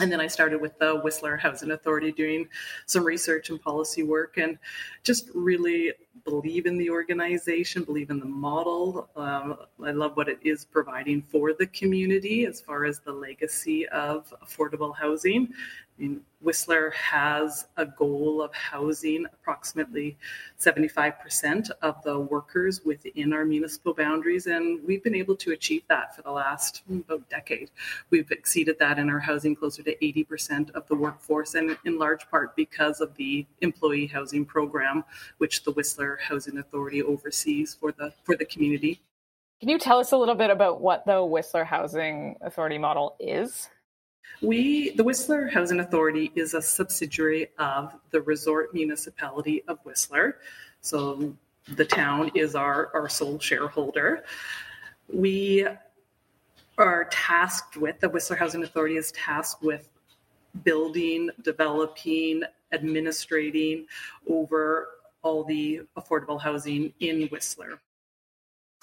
[0.00, 2.48] And then I started with the Whistler Housing Authority doing
[2.86, 4.58] some research and policy work and
[5.04, 5.92] just really
[6.24, 9.08] believe in the organization, believe in the model.
[9.14, 13.86] Um, I love what it is providing for the community as far as the legacy
[13.90, 15.52] of affordable housing.
[16.40, 20.16] Whistler has a goal of housing approximately
[20.58, 26.14] 75% of the workers within our municipal boundaries, and we've been able to achieve that
[26.14, 27.70] for the last about decade.
[28.10, 32.28] We've exceeded that in our housing closer to 80% of the workforce, and in large
[32.28, 35.04] part because of the employee housing program,
[35.38, 39.00] which the Whistler Housing Authority oversees for the for the community.
[39.60, 43.68] Can you tell us a little bit about what the Whistler Housing Authority model is?
[44.42, 50.38] We, the Whistler Housing Authority, is a subsidiary of the Resort Municipality of Whistler.
[50.80, 51.34] So
[51.76, 54.24] the town is our, our sole shareholder.
[55.10, 55.66] We
[56.76, 59.88] are tasked with, the Whistler Housing Authority is tasked with
[60.62, 63.86] building, developing, administrating
[64.28, 64.88] over
[65.22, 67.80] all the affordable housing in Whistler.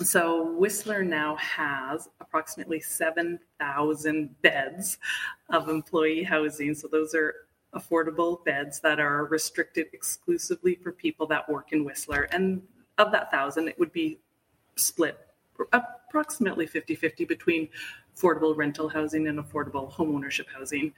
[0.04, 4.97] So Whistler now has approximately 7,000 beds
[5.49, 6.74] of employee housing.
[6.74, 7.36] So those are
[7.74, 12.24] affordable beds that are restricted exclusively for people that work in Whistler.
[12.32, 12.62] And
[12.97, 14.20] of that thousand, it would be
[14.76, 15.18] split
[15.74, 17.70] approximately 50 50 between
[18.16, 20.93] affordable rental housing and affordable homeownership housing.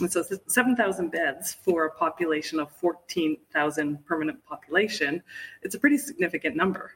[0.00, 5.22] And so 7,000 beds for a population of 14,000 permanent population,
[5.62, 6.92] it's a pretty significant number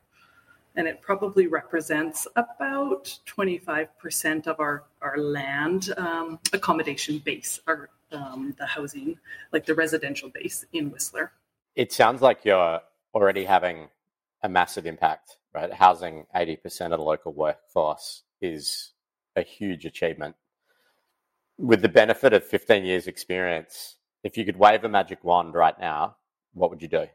[0.76, 8.54] and it probably represents about 25% of our, our land um, accommodation base, our, um,
[8.58, 9.18] the housing,
[9.52, 11.32] like the residential base in Whistler.
[11.74, 12.80] It sounds like you're
[13.14, 13.88] already having
[14.42, 15.72] a massive impact, right?
[15.72, 18.92] Housing 80% of the local workforce is
[19.36, 20.36] a huge achievement.
[21.58, 25.78] With the benefit of 15 years' experience, if you could wave a magic wand right
[25.78, 26.16] now,
[26.54, 27.06] what would you do?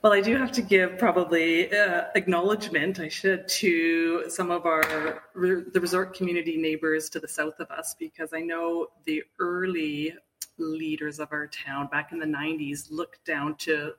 [0.00, 5.24] Well, I do have to give probably uh, acknowledgement, I should, to some of our
[5.34, 10.14] the resort community neighbors to the south of us, because I know the early
[10.56, 13.94] leaders of our town back in the 90s looked down to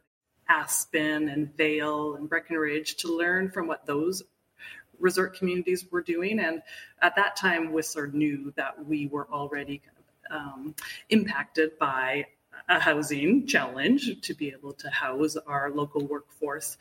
[0.47, 4.23] Aspen and Vail and Breckenridge to learn from what those
[4.99, 6.39] resort communities were doing.
[6.39, 6.61] And
[7.01, 9.81] at that time, Whistler knew that we were already
[10.31, 10.75] um,
[11.09, 12.25] impacted by
[12.69, 16.77] a housing challenge to be able to house our local workforce.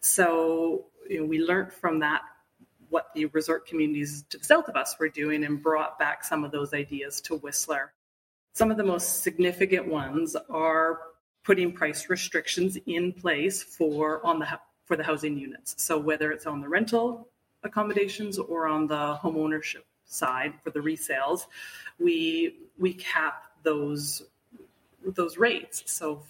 [0.00, 2.22] So you know, we learned from that
[2.88, 6.42] what the resort communities to the south of us were doing and brought back some
[6.42, 7.92] of those ideas to Whistler.
[8.52, 10.98] Some of the most significant ones are
[11.44, 14.46] putting price restrictions in place for on the
[14.86, 15.80] for the housing units.
[15.82, 17.28] So whether it's on the rental
[17.62, 21.46] accommodations or on the home ownership side for the resales,
[21.98, 24.22] we we cap those
[25.04, 26.22] those rates so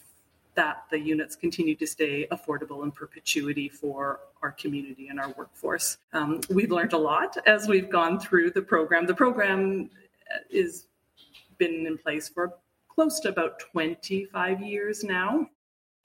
[0.54, 5.98] that the units continue to stay affordable in perpetuity for our community and our workforce.
[6.12, 9.06] Um, we've learned a lot as we've gone through the program.
[9.06, 9.90] The program
[10.50, 10.86] is
[11.58, 12.54] been in place for
[12.88, 15.46] close to about 25 years now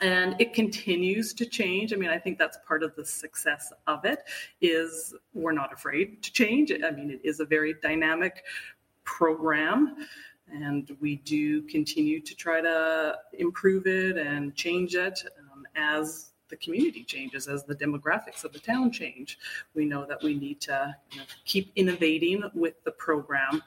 [0.01, 4.03] and it continues to change i mean i think that's part of the success of
[4.03, 4.19] it
[4.61, 8.43] is we're not afraid to change i mean it is a very dynamic
[9.05, 9.95] program
[10.51, 16.55] and we do continue to try to improve it and change it um, as the
[16.57, 19.39] community changes, as the demographics of the town change.
[19.73, 23.63] We know that we need to you know, keep innovating with the program.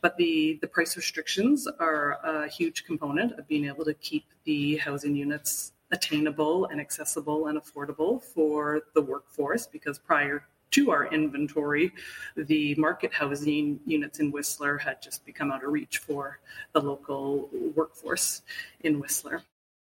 [0.00, 4.76] But the, the price restrictions are a huge component of being able to keep the
[4.76, 11.92] housing units attainable and accessible and affordable for the workforce because prior to our inventory,
[12.36, 16.40] the market housing units in Whistler had just become out of reach for
[16.72, 18.42] the local workforce
[18.80, 19.42] in Whistler.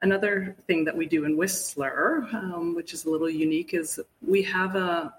[0.02, 4.42] Another thing that we do in Whistler, um, which is a little unique, is we
[4.42, 5.14] have a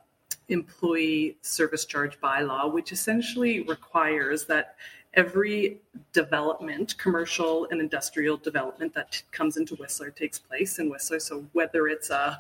[0.50, 4.76] employee service charge bylaw, which essentially requires that
[5.14, 5.80] every
[6.12, 11.20] development, commercial and industrial development that comes into Whistler takes place in Whistler.
[11.20, 12.38] So whether it's a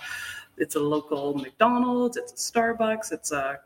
[0.58, 3.60] it's a local McDonald's, it's a Starbucks, it's a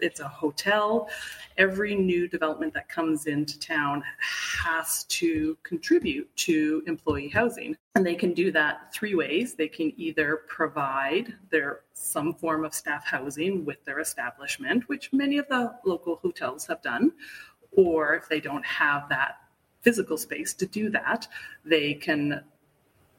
[0.00, 1.08] it's a hotel.
[1.56, 7.76] Every new development that comes into town has to contribute to employee housing.
[7.94, 9.54] And they can do that three ways.
[9.54, 15.38] They can either provide their some form of staff housing with their establishment, which many
[15.38, 17.12] of the local hotels have done,
[17.72, 19.36] or if they don't have that
[19.82, 21.28] physical space to do that,
[21.64, 22.42] they can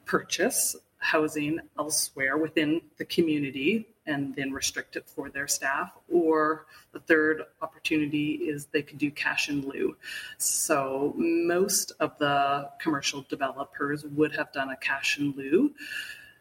[0.04, 5.92] purchase housing elsewhere within the community and then restrict it for their staff.
[6.12, 9.96] Or the third opportunity is they could do cash in lieu.
[10.38, 15.72] So most of the commercial developers would have done a cash in lieu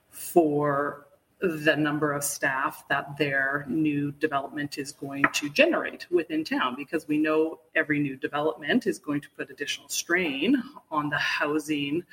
[0.10, 1.06] for
[1.42, 7.08] the number of staff that their new development is going to generate within town because
[7.08, 12.04] we know every new development is going to put additional strain on the housing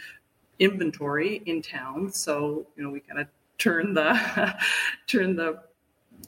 [0.62, 2.12] inventory in town.
[2.12, 3.26] So, you know, we kind of
[3.58, 4.54] turn the
[5.06, 5.62] turn the,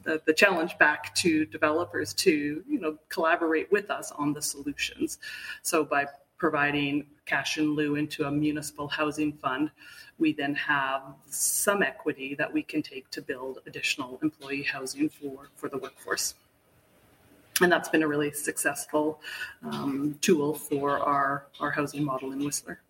[0.03, 5.19] the, the challenge back to developers to you know collaborate with us on the solutions.
[5.61, 6.05] So by
[6.37, 9.71] providing cash in lieu into a municipal housing fund,
[10.19, 15.49] we then have some equity that we can take to build additional employee housing for,
[15.55, 16.35] for the workforce.
[17.61, 19.21] And that's been a really successful
[19.63, 22.81] um, tool for our, our housing model in Whistler.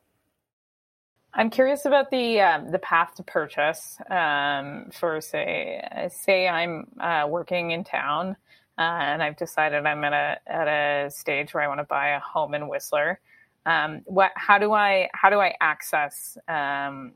[1.38, 7.28] I'm curious about the um, the path to purchase um, for say say I'm uh,
[7.30, 8.38] working in town
[8.78, 12.10] uh, and I've decided I'm at a at a stage where I want to buy
[12.10, 13.20] a home in Whistler.
[13.66, 17.12] Um, what how do I how do I access um,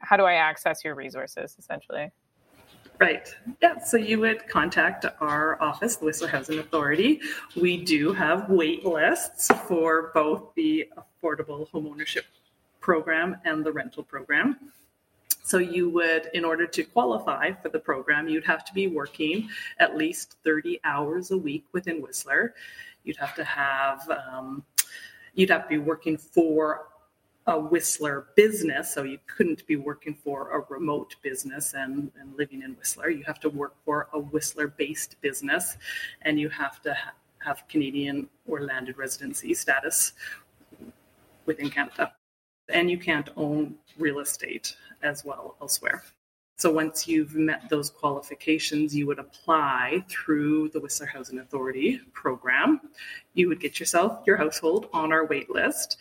[0.00, 2.10] how do I access your resources essentially?
[2.98, 3.32] Right.
[3.60, 3.78] Yeah.
[3.78, 7.20] So you would contact our office, the Whistler Housing Authority.
[7.60, 12.22] We do have wait lists for both the affordable homeownership
[12.82, 14.72] program and the rental program.
[15.44, 19.48] So you would, in order to qualify for the program, you'd have to be working
[19.78, 22.54] at least 30 hours a week within Whistler.
[23.04, 24.64] You'd have to have, um,
[25.34, 26.86] you'd have to be working for
[27.48, 32.62] a Whistler business, so you couldn't be working for a remote business and, and living
[32.62, 33.10] in Whistler.
[33.10, 35.76] You have to work for a Whistler based business,
[36.22, 40.12] and you have to ha- have Canadian or landed residency status
[41.46, 42.12] within Canada
[42.68, 46.02] and you can't own real estate as well elsewhere.
[46.58, 52.80] So once you've met those qualifications, you would apply through the Whistler Housing Authority program.
[53.34, 55.96] You would get yourself, your household on our wait list.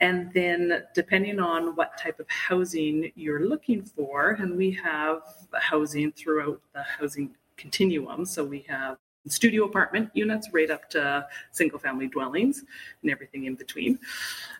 [0.00, 5.22] And then, depending on what type of housing you're looking for, and we have
[5.54, 8.26] housing throughout the housing continuum.
[8.26, 8.98] So we have
[9.28, 12.64] studio apartment units right up to single family dwellings
[13.02, 13.98] and everything in between.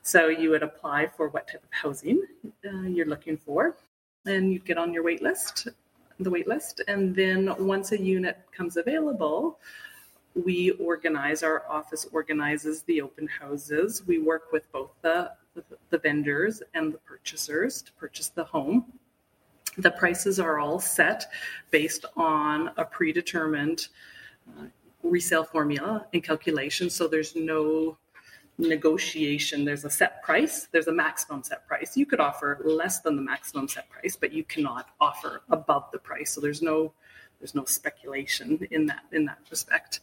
[0.03, 2.23] So you would apply for what type of housing
[2.65, 3.77] uh, you're looking for
[4.27, 5.69] and you'd get on your wait list,
[6.19, 6.83] the wait list.
[6.89, 9.59] And then once a unit comes available,
[10.35, 14.03] we organize, our office organizes the open houses.
[14.07, 18.93] We work with both the, the, the vendors and the purchasers to purchase the home.
[19.79, 21.27] The prices are all set
[21.71, 23.89] based on a predetermined
[25.03, 26.91] resale formula and calculation.
[26.91, 27.97] So there's no
[28.59, 29.65] negotiation.
[29.65, 31.97] There's a set price, there's a maximum set price.
[31.97, 35.99] You could offer less than the maximum set price, but you cannot offer above the
[35.99, 36.33] price.
[36.33, 36.93] So there's no
[37.39, 40.01] there's no speculation in that in that respect.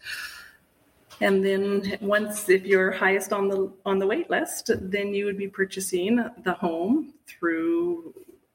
[1.21, 5.37] And then once if you're highest on the on the wait list, then you would
[5.37, 8.13] be purchasing the home through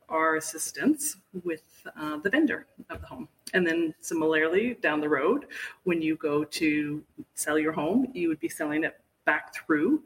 [0.08, 1.62] our assistance with
[1.98, 3.28] uh, the vendor of the home.
[3.54, 5.46] And then similarly, down the road,
[5.84, 7.02] when you go to
[7.34, 10.02] sell your home, you would be selling it back through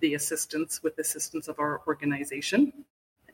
[0.00, 2.72] the assistance with assistance of our organization.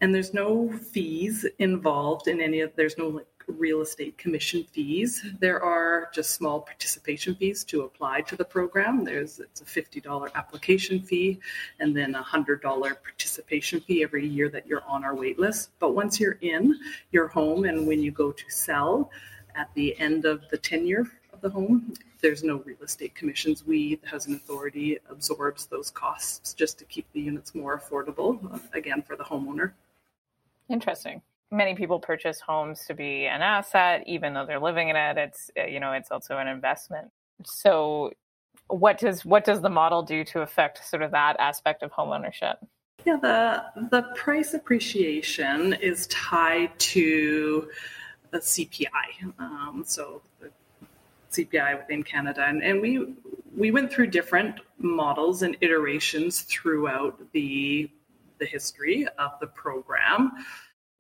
[0.01, 3.27] And there's no fees involved in any of there's no like
[3.59, 5.25] real estate commission fees.
[5.41, 9.05] There are just small participation fees to apply to the program.
[9.05, 11.41] There's it's a $50 application fee
[11.81, 15.71] and then a $100 participation fee every year that you're on our wait list.
[15.79, 16.79] But once you're in
[17.13, 19.11] your home and when you go to sell
[19.55, 23.67] at the end of the tenure of the home, there's no real estate commissions.
[23.67, 29.03] We, the Housing Authority, absorbs those costs just to keep the units more affordable, again,
[29.03, 29.73] for the homeowner.
[30.71, 31.23] Interesting.
[31.51, 35.19] Many people purchase homes to be an asset even though they're living in it.
[35.19, 37.11] It's uh, you know it's also an investment.
[37.45, 38.13] So
[38.69, 42.11] what does what does the model do to affect sort of that aspect of home
[42.11, 42.57] ownership
[43.05, 47.69] yeah the the price appreciation is tied to
[48.31, 48.89] the cpi
[49.41, 50.51] um, so the
[51.31, 52.45] cpi within canada.
[52.47, 53.07] And, and we
[53.57, 57.91] we went through different models and iterations throughout the
[58.41, 60.33] the history of the program.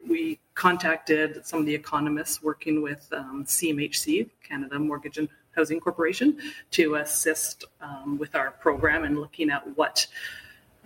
[0.09, 6.39] We contacted some of the economists working with um, CMHC, Canada Mortgage and Housing Corporation,
[6.71, 10.07] to assist um, with our program and looking at what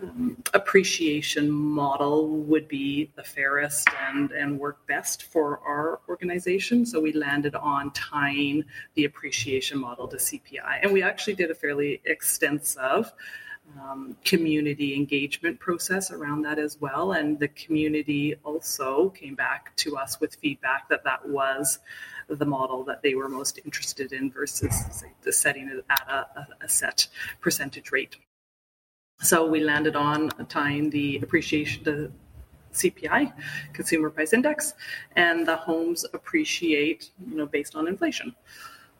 [0.01, 6.85] um, appreciation model would be the fairest and, and work best for our organization.
[6.85, 10.79] So we landed on tying the appreciation model to CPI.
[10.81, 13.13] And we actually did a fairly extensive
[13.81, 17.13] um, community engagement process around that as well.
[17.13, 21.79] And the community also came back to us with feedback that that was
[22.27, 26.47] the model that they were most interested in versus say, the setting it at a,
[26.65, 27.07] a set
[27.41, 28.17] percentage rate.
[29.21, 32.11] So we landed on tying the appreciation, the
[32.73, 33.31] CPI,
[33.73, 34.73] Consumer Price Index,
[35.15, 38.35] and the homes appreciate, you know, based on inflation.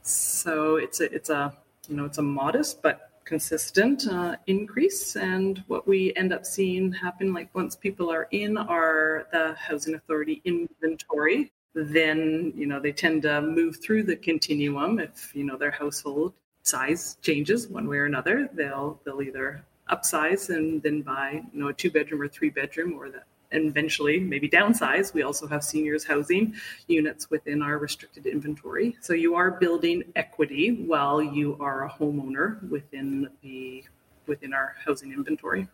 [0.01, 1.53] So it's a, it's a,
[1.89, 5.15] you know, it's a modest but consistent uh, increase.
[5.15, 9.95] And what we end up seeing happen, like once people are in our the housing
[9.95, 14.99] authority inventory, then you know they tend to move through the continuum.
[14.99, 20.49] If you know their household size changes one way or another, they'll they'll either upsize
[20.49, 24.19] and then buy you know a two bedroom or three bedroom or that and eventually
[24.19, 25.13] maybe downsize.
[25.13, 26.53] We also have seniors housing
[26.87, 28.95] units within our restricted inventory.
[29.01, 33.83] So you are building equity while you are a homeowner within the
[34.27, 35.67] within our housing inventory.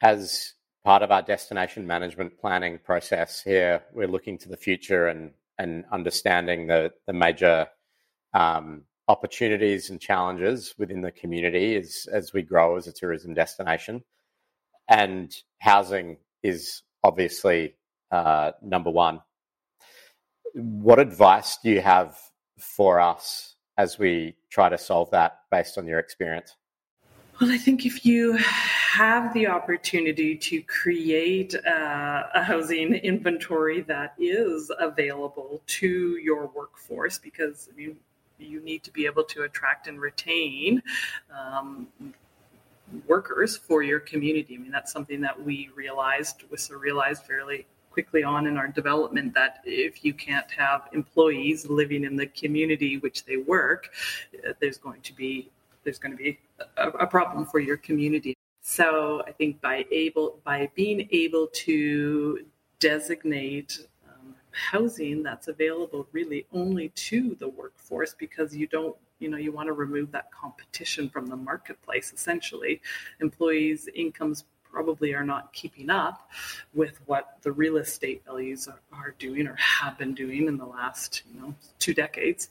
[0.00, 5.32] As part of our destination management planning process here, we're looking to the future and
[5.58, 7.66] and understanding the the major
[8.34, 14.04] um, opportunities and challenges within the community as, as we grow as a tourism destination.
[14.88, 17.74] And housing is obviously
[18.10, 19.20] uh, number one.
[20.54, 22.18] What advice do you have
[22.58, 26.56] for us as we try to solve that based on your experience?
[27.40, 34.14] Well, I think if you have the opportunity to create a, a, housing inventory that
[34.18, 37.96] is available to your workforce, because I mean,
[38.38, 40.82] you need to be able to attract and retain
[41.36, 41.88] um,
[43.06, 44.54] workers for your community.
[44.54, 49.34] I mean, that's something that we realized, Whistler realized fairly quickly on in our development
[49.34, 53.90] that if you can't have employees living in the community which they work,
[54.46, 55.50] uh, there's going to be
[55.84, 56.38] there's going to be
[56.76, 58.36] a, a problem for your community.
[58.60, 62.44] So I think by able by being able to
[62.78, 63.87] designate
[64.58, 69.66] housing that's available really only to the workforce because you don't you know you want
[69.66, 72.80] to remove that competition from the marketplace essentially.
[73.20, 76.30] Employees incomes probably are not keeping up
[76.74, 80.66] with what the real estate values are, are doing or have been doing in the
[80.66, 82.48] last you know two decades.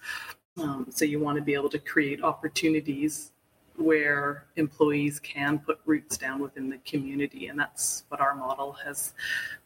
[0.57, 3.31] Um, so you want to be able to create opportunities
[3.75, 9.13] where employees can put roots down within the community and that's what our model has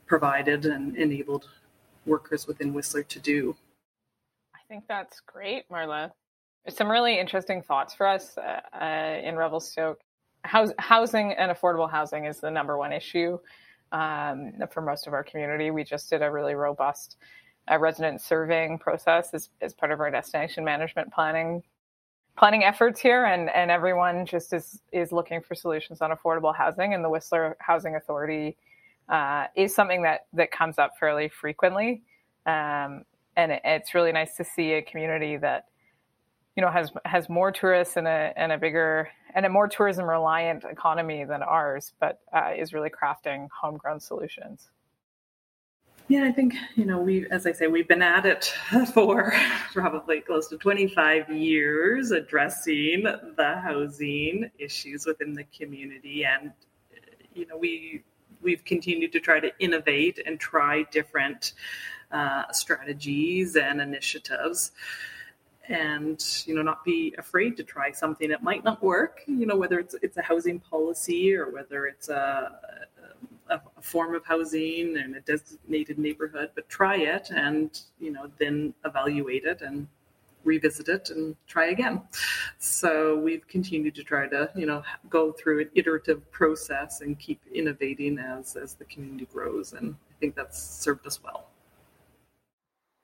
[0.06, 1.48] provided and enabled
[2.06, 3.56] workers within Whistler to do.
[4.56, 6.12] I think that's great, Marla.
[6.70, 9.99] Some really interesting thoughts for us uh, uh, in Revelstoke.
[10.43, 13.38] House, housing and affordable housing is the number one issue
[13.91, 15.72] um, for most of our community.
[15.72, 17.18] We just did a really robust
[17.72, 21.64] uh, resident surveying process as, as part of our destination management planning
[22.38, 26.93] planning efforts here, and, and everyone just is is looking for solutions on affordable housing.
[26.93, 28.58] And the Whistler Housing Authority
[29.12, 32.01] uh, is something that that comes up fairly frequently,
[32.45, 33.03] um,
[33.36, 35.66] and it, it's really nice to see a community that
[36.55, 40.05] you know has has more tourists and a and a bigger and a more tourism
[40.05, 44.70] reliant economy than ours, but uh, is really crafting homegrown solutions.
[46.07, 48.53] Yeah, I think, you know, we, as I say, we've been at it
[48.93, 49.34] for
[49.72, 56.26] probably close to 25 years addressing the housing issues within the community.
[56.26, 56.51] And,
[57.34, 58.03] you know, we
[58.42, 61.54] we've continued to try to innovate and try different
[62.12, 64.72] uh, strategies and initiatives.
[65.70, 69.56] And you know not be afraid to try something that might not work you know
[69.56, 72.52] whether it's it's a housing policy or whether it's a,
[73.50, 78.30] a, a form of housing in a designated neighborhood but try it and you know
[78.38, 79.88] then evaluate it and
[80.44, 82.02] revisit it and try again.
[82.60, 87.42] So we've continued to try to, you know, go through an iterative process and keep
[87.54, 91.48] innovating as as the community grows, and I think that's served us well.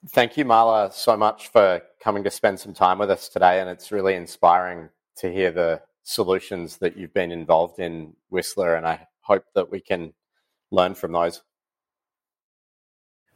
[0.10, 3.70] Thank you, Marla, so much for coming to spend some time with us today, and
[3.70, 8.76] it's really inspiring to hear the solutions that you've been involved in, Whistler.
[8.76, 10.14] and I hope that we can
[10.72, 11.42] learn from those.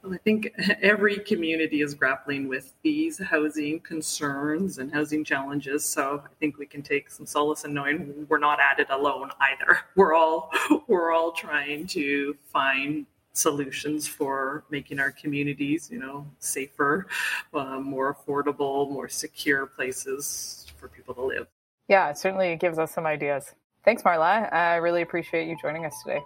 [0.04, 5.86] Well, I think every community is grappling with these housing concerns and housing challenges.
[5.86, 9.32] So I think we can take some solace in knowing we're not at it alone
[9.40, 9.80] either.
[9.96, 10.50] We're all
[10.88, 17.08] we're all trying to find solutions for making our communities, you know, safer,
[17.54, 21.48] uh, more affordable, more secure places for people to live.
[21.88, 23.54] Yeah, it certainly gives us some ideas.
[23.86, 24.52] Thanks, Marla.
[24.52, 26.22] I really appreciate you joining us today.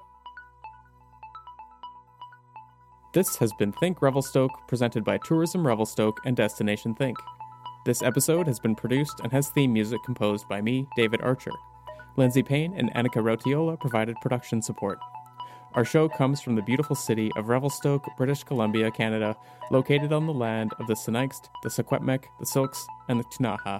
[3.15, 7.15] This has been Think Revelstoke, presented by Tourism Revelstoke and Destination Think.
[7.85, 11.53] This episode has been produced and has theme music composed by me, David Archer.
[12.17, 14.99] Lindsay Payne and Annika Rotiola provided production support.
[15.75, 19.37] Our show comes from the beautiful city of Revelstoke, British Columbia, Canada,
[19.71, 23.79] located on the land of the Sinixt, the Secwepemc, the Syilx, and the Ktunaxa.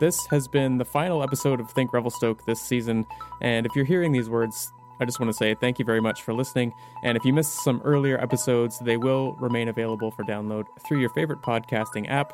[0.00, 3.04] This has been the final episode of Think Revelstoke this season,
[3.42, 6.22] and if you're hearing these words, I just want to say thank you very much
[6.22, 6.72] for listening.
[7.02, 11.10] And if you missed some earlier episodes, they will remain available for download through your
[11.10, 12.32] favorite podcasting app.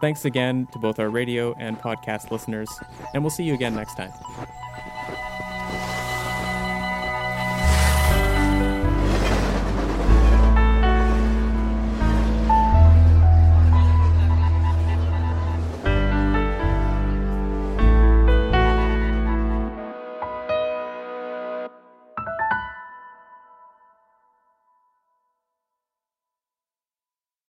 [0.00, 2.68] Thanks again to both our radio and podcast listeners,
[3.14, 4.12] and we'll see you again next time.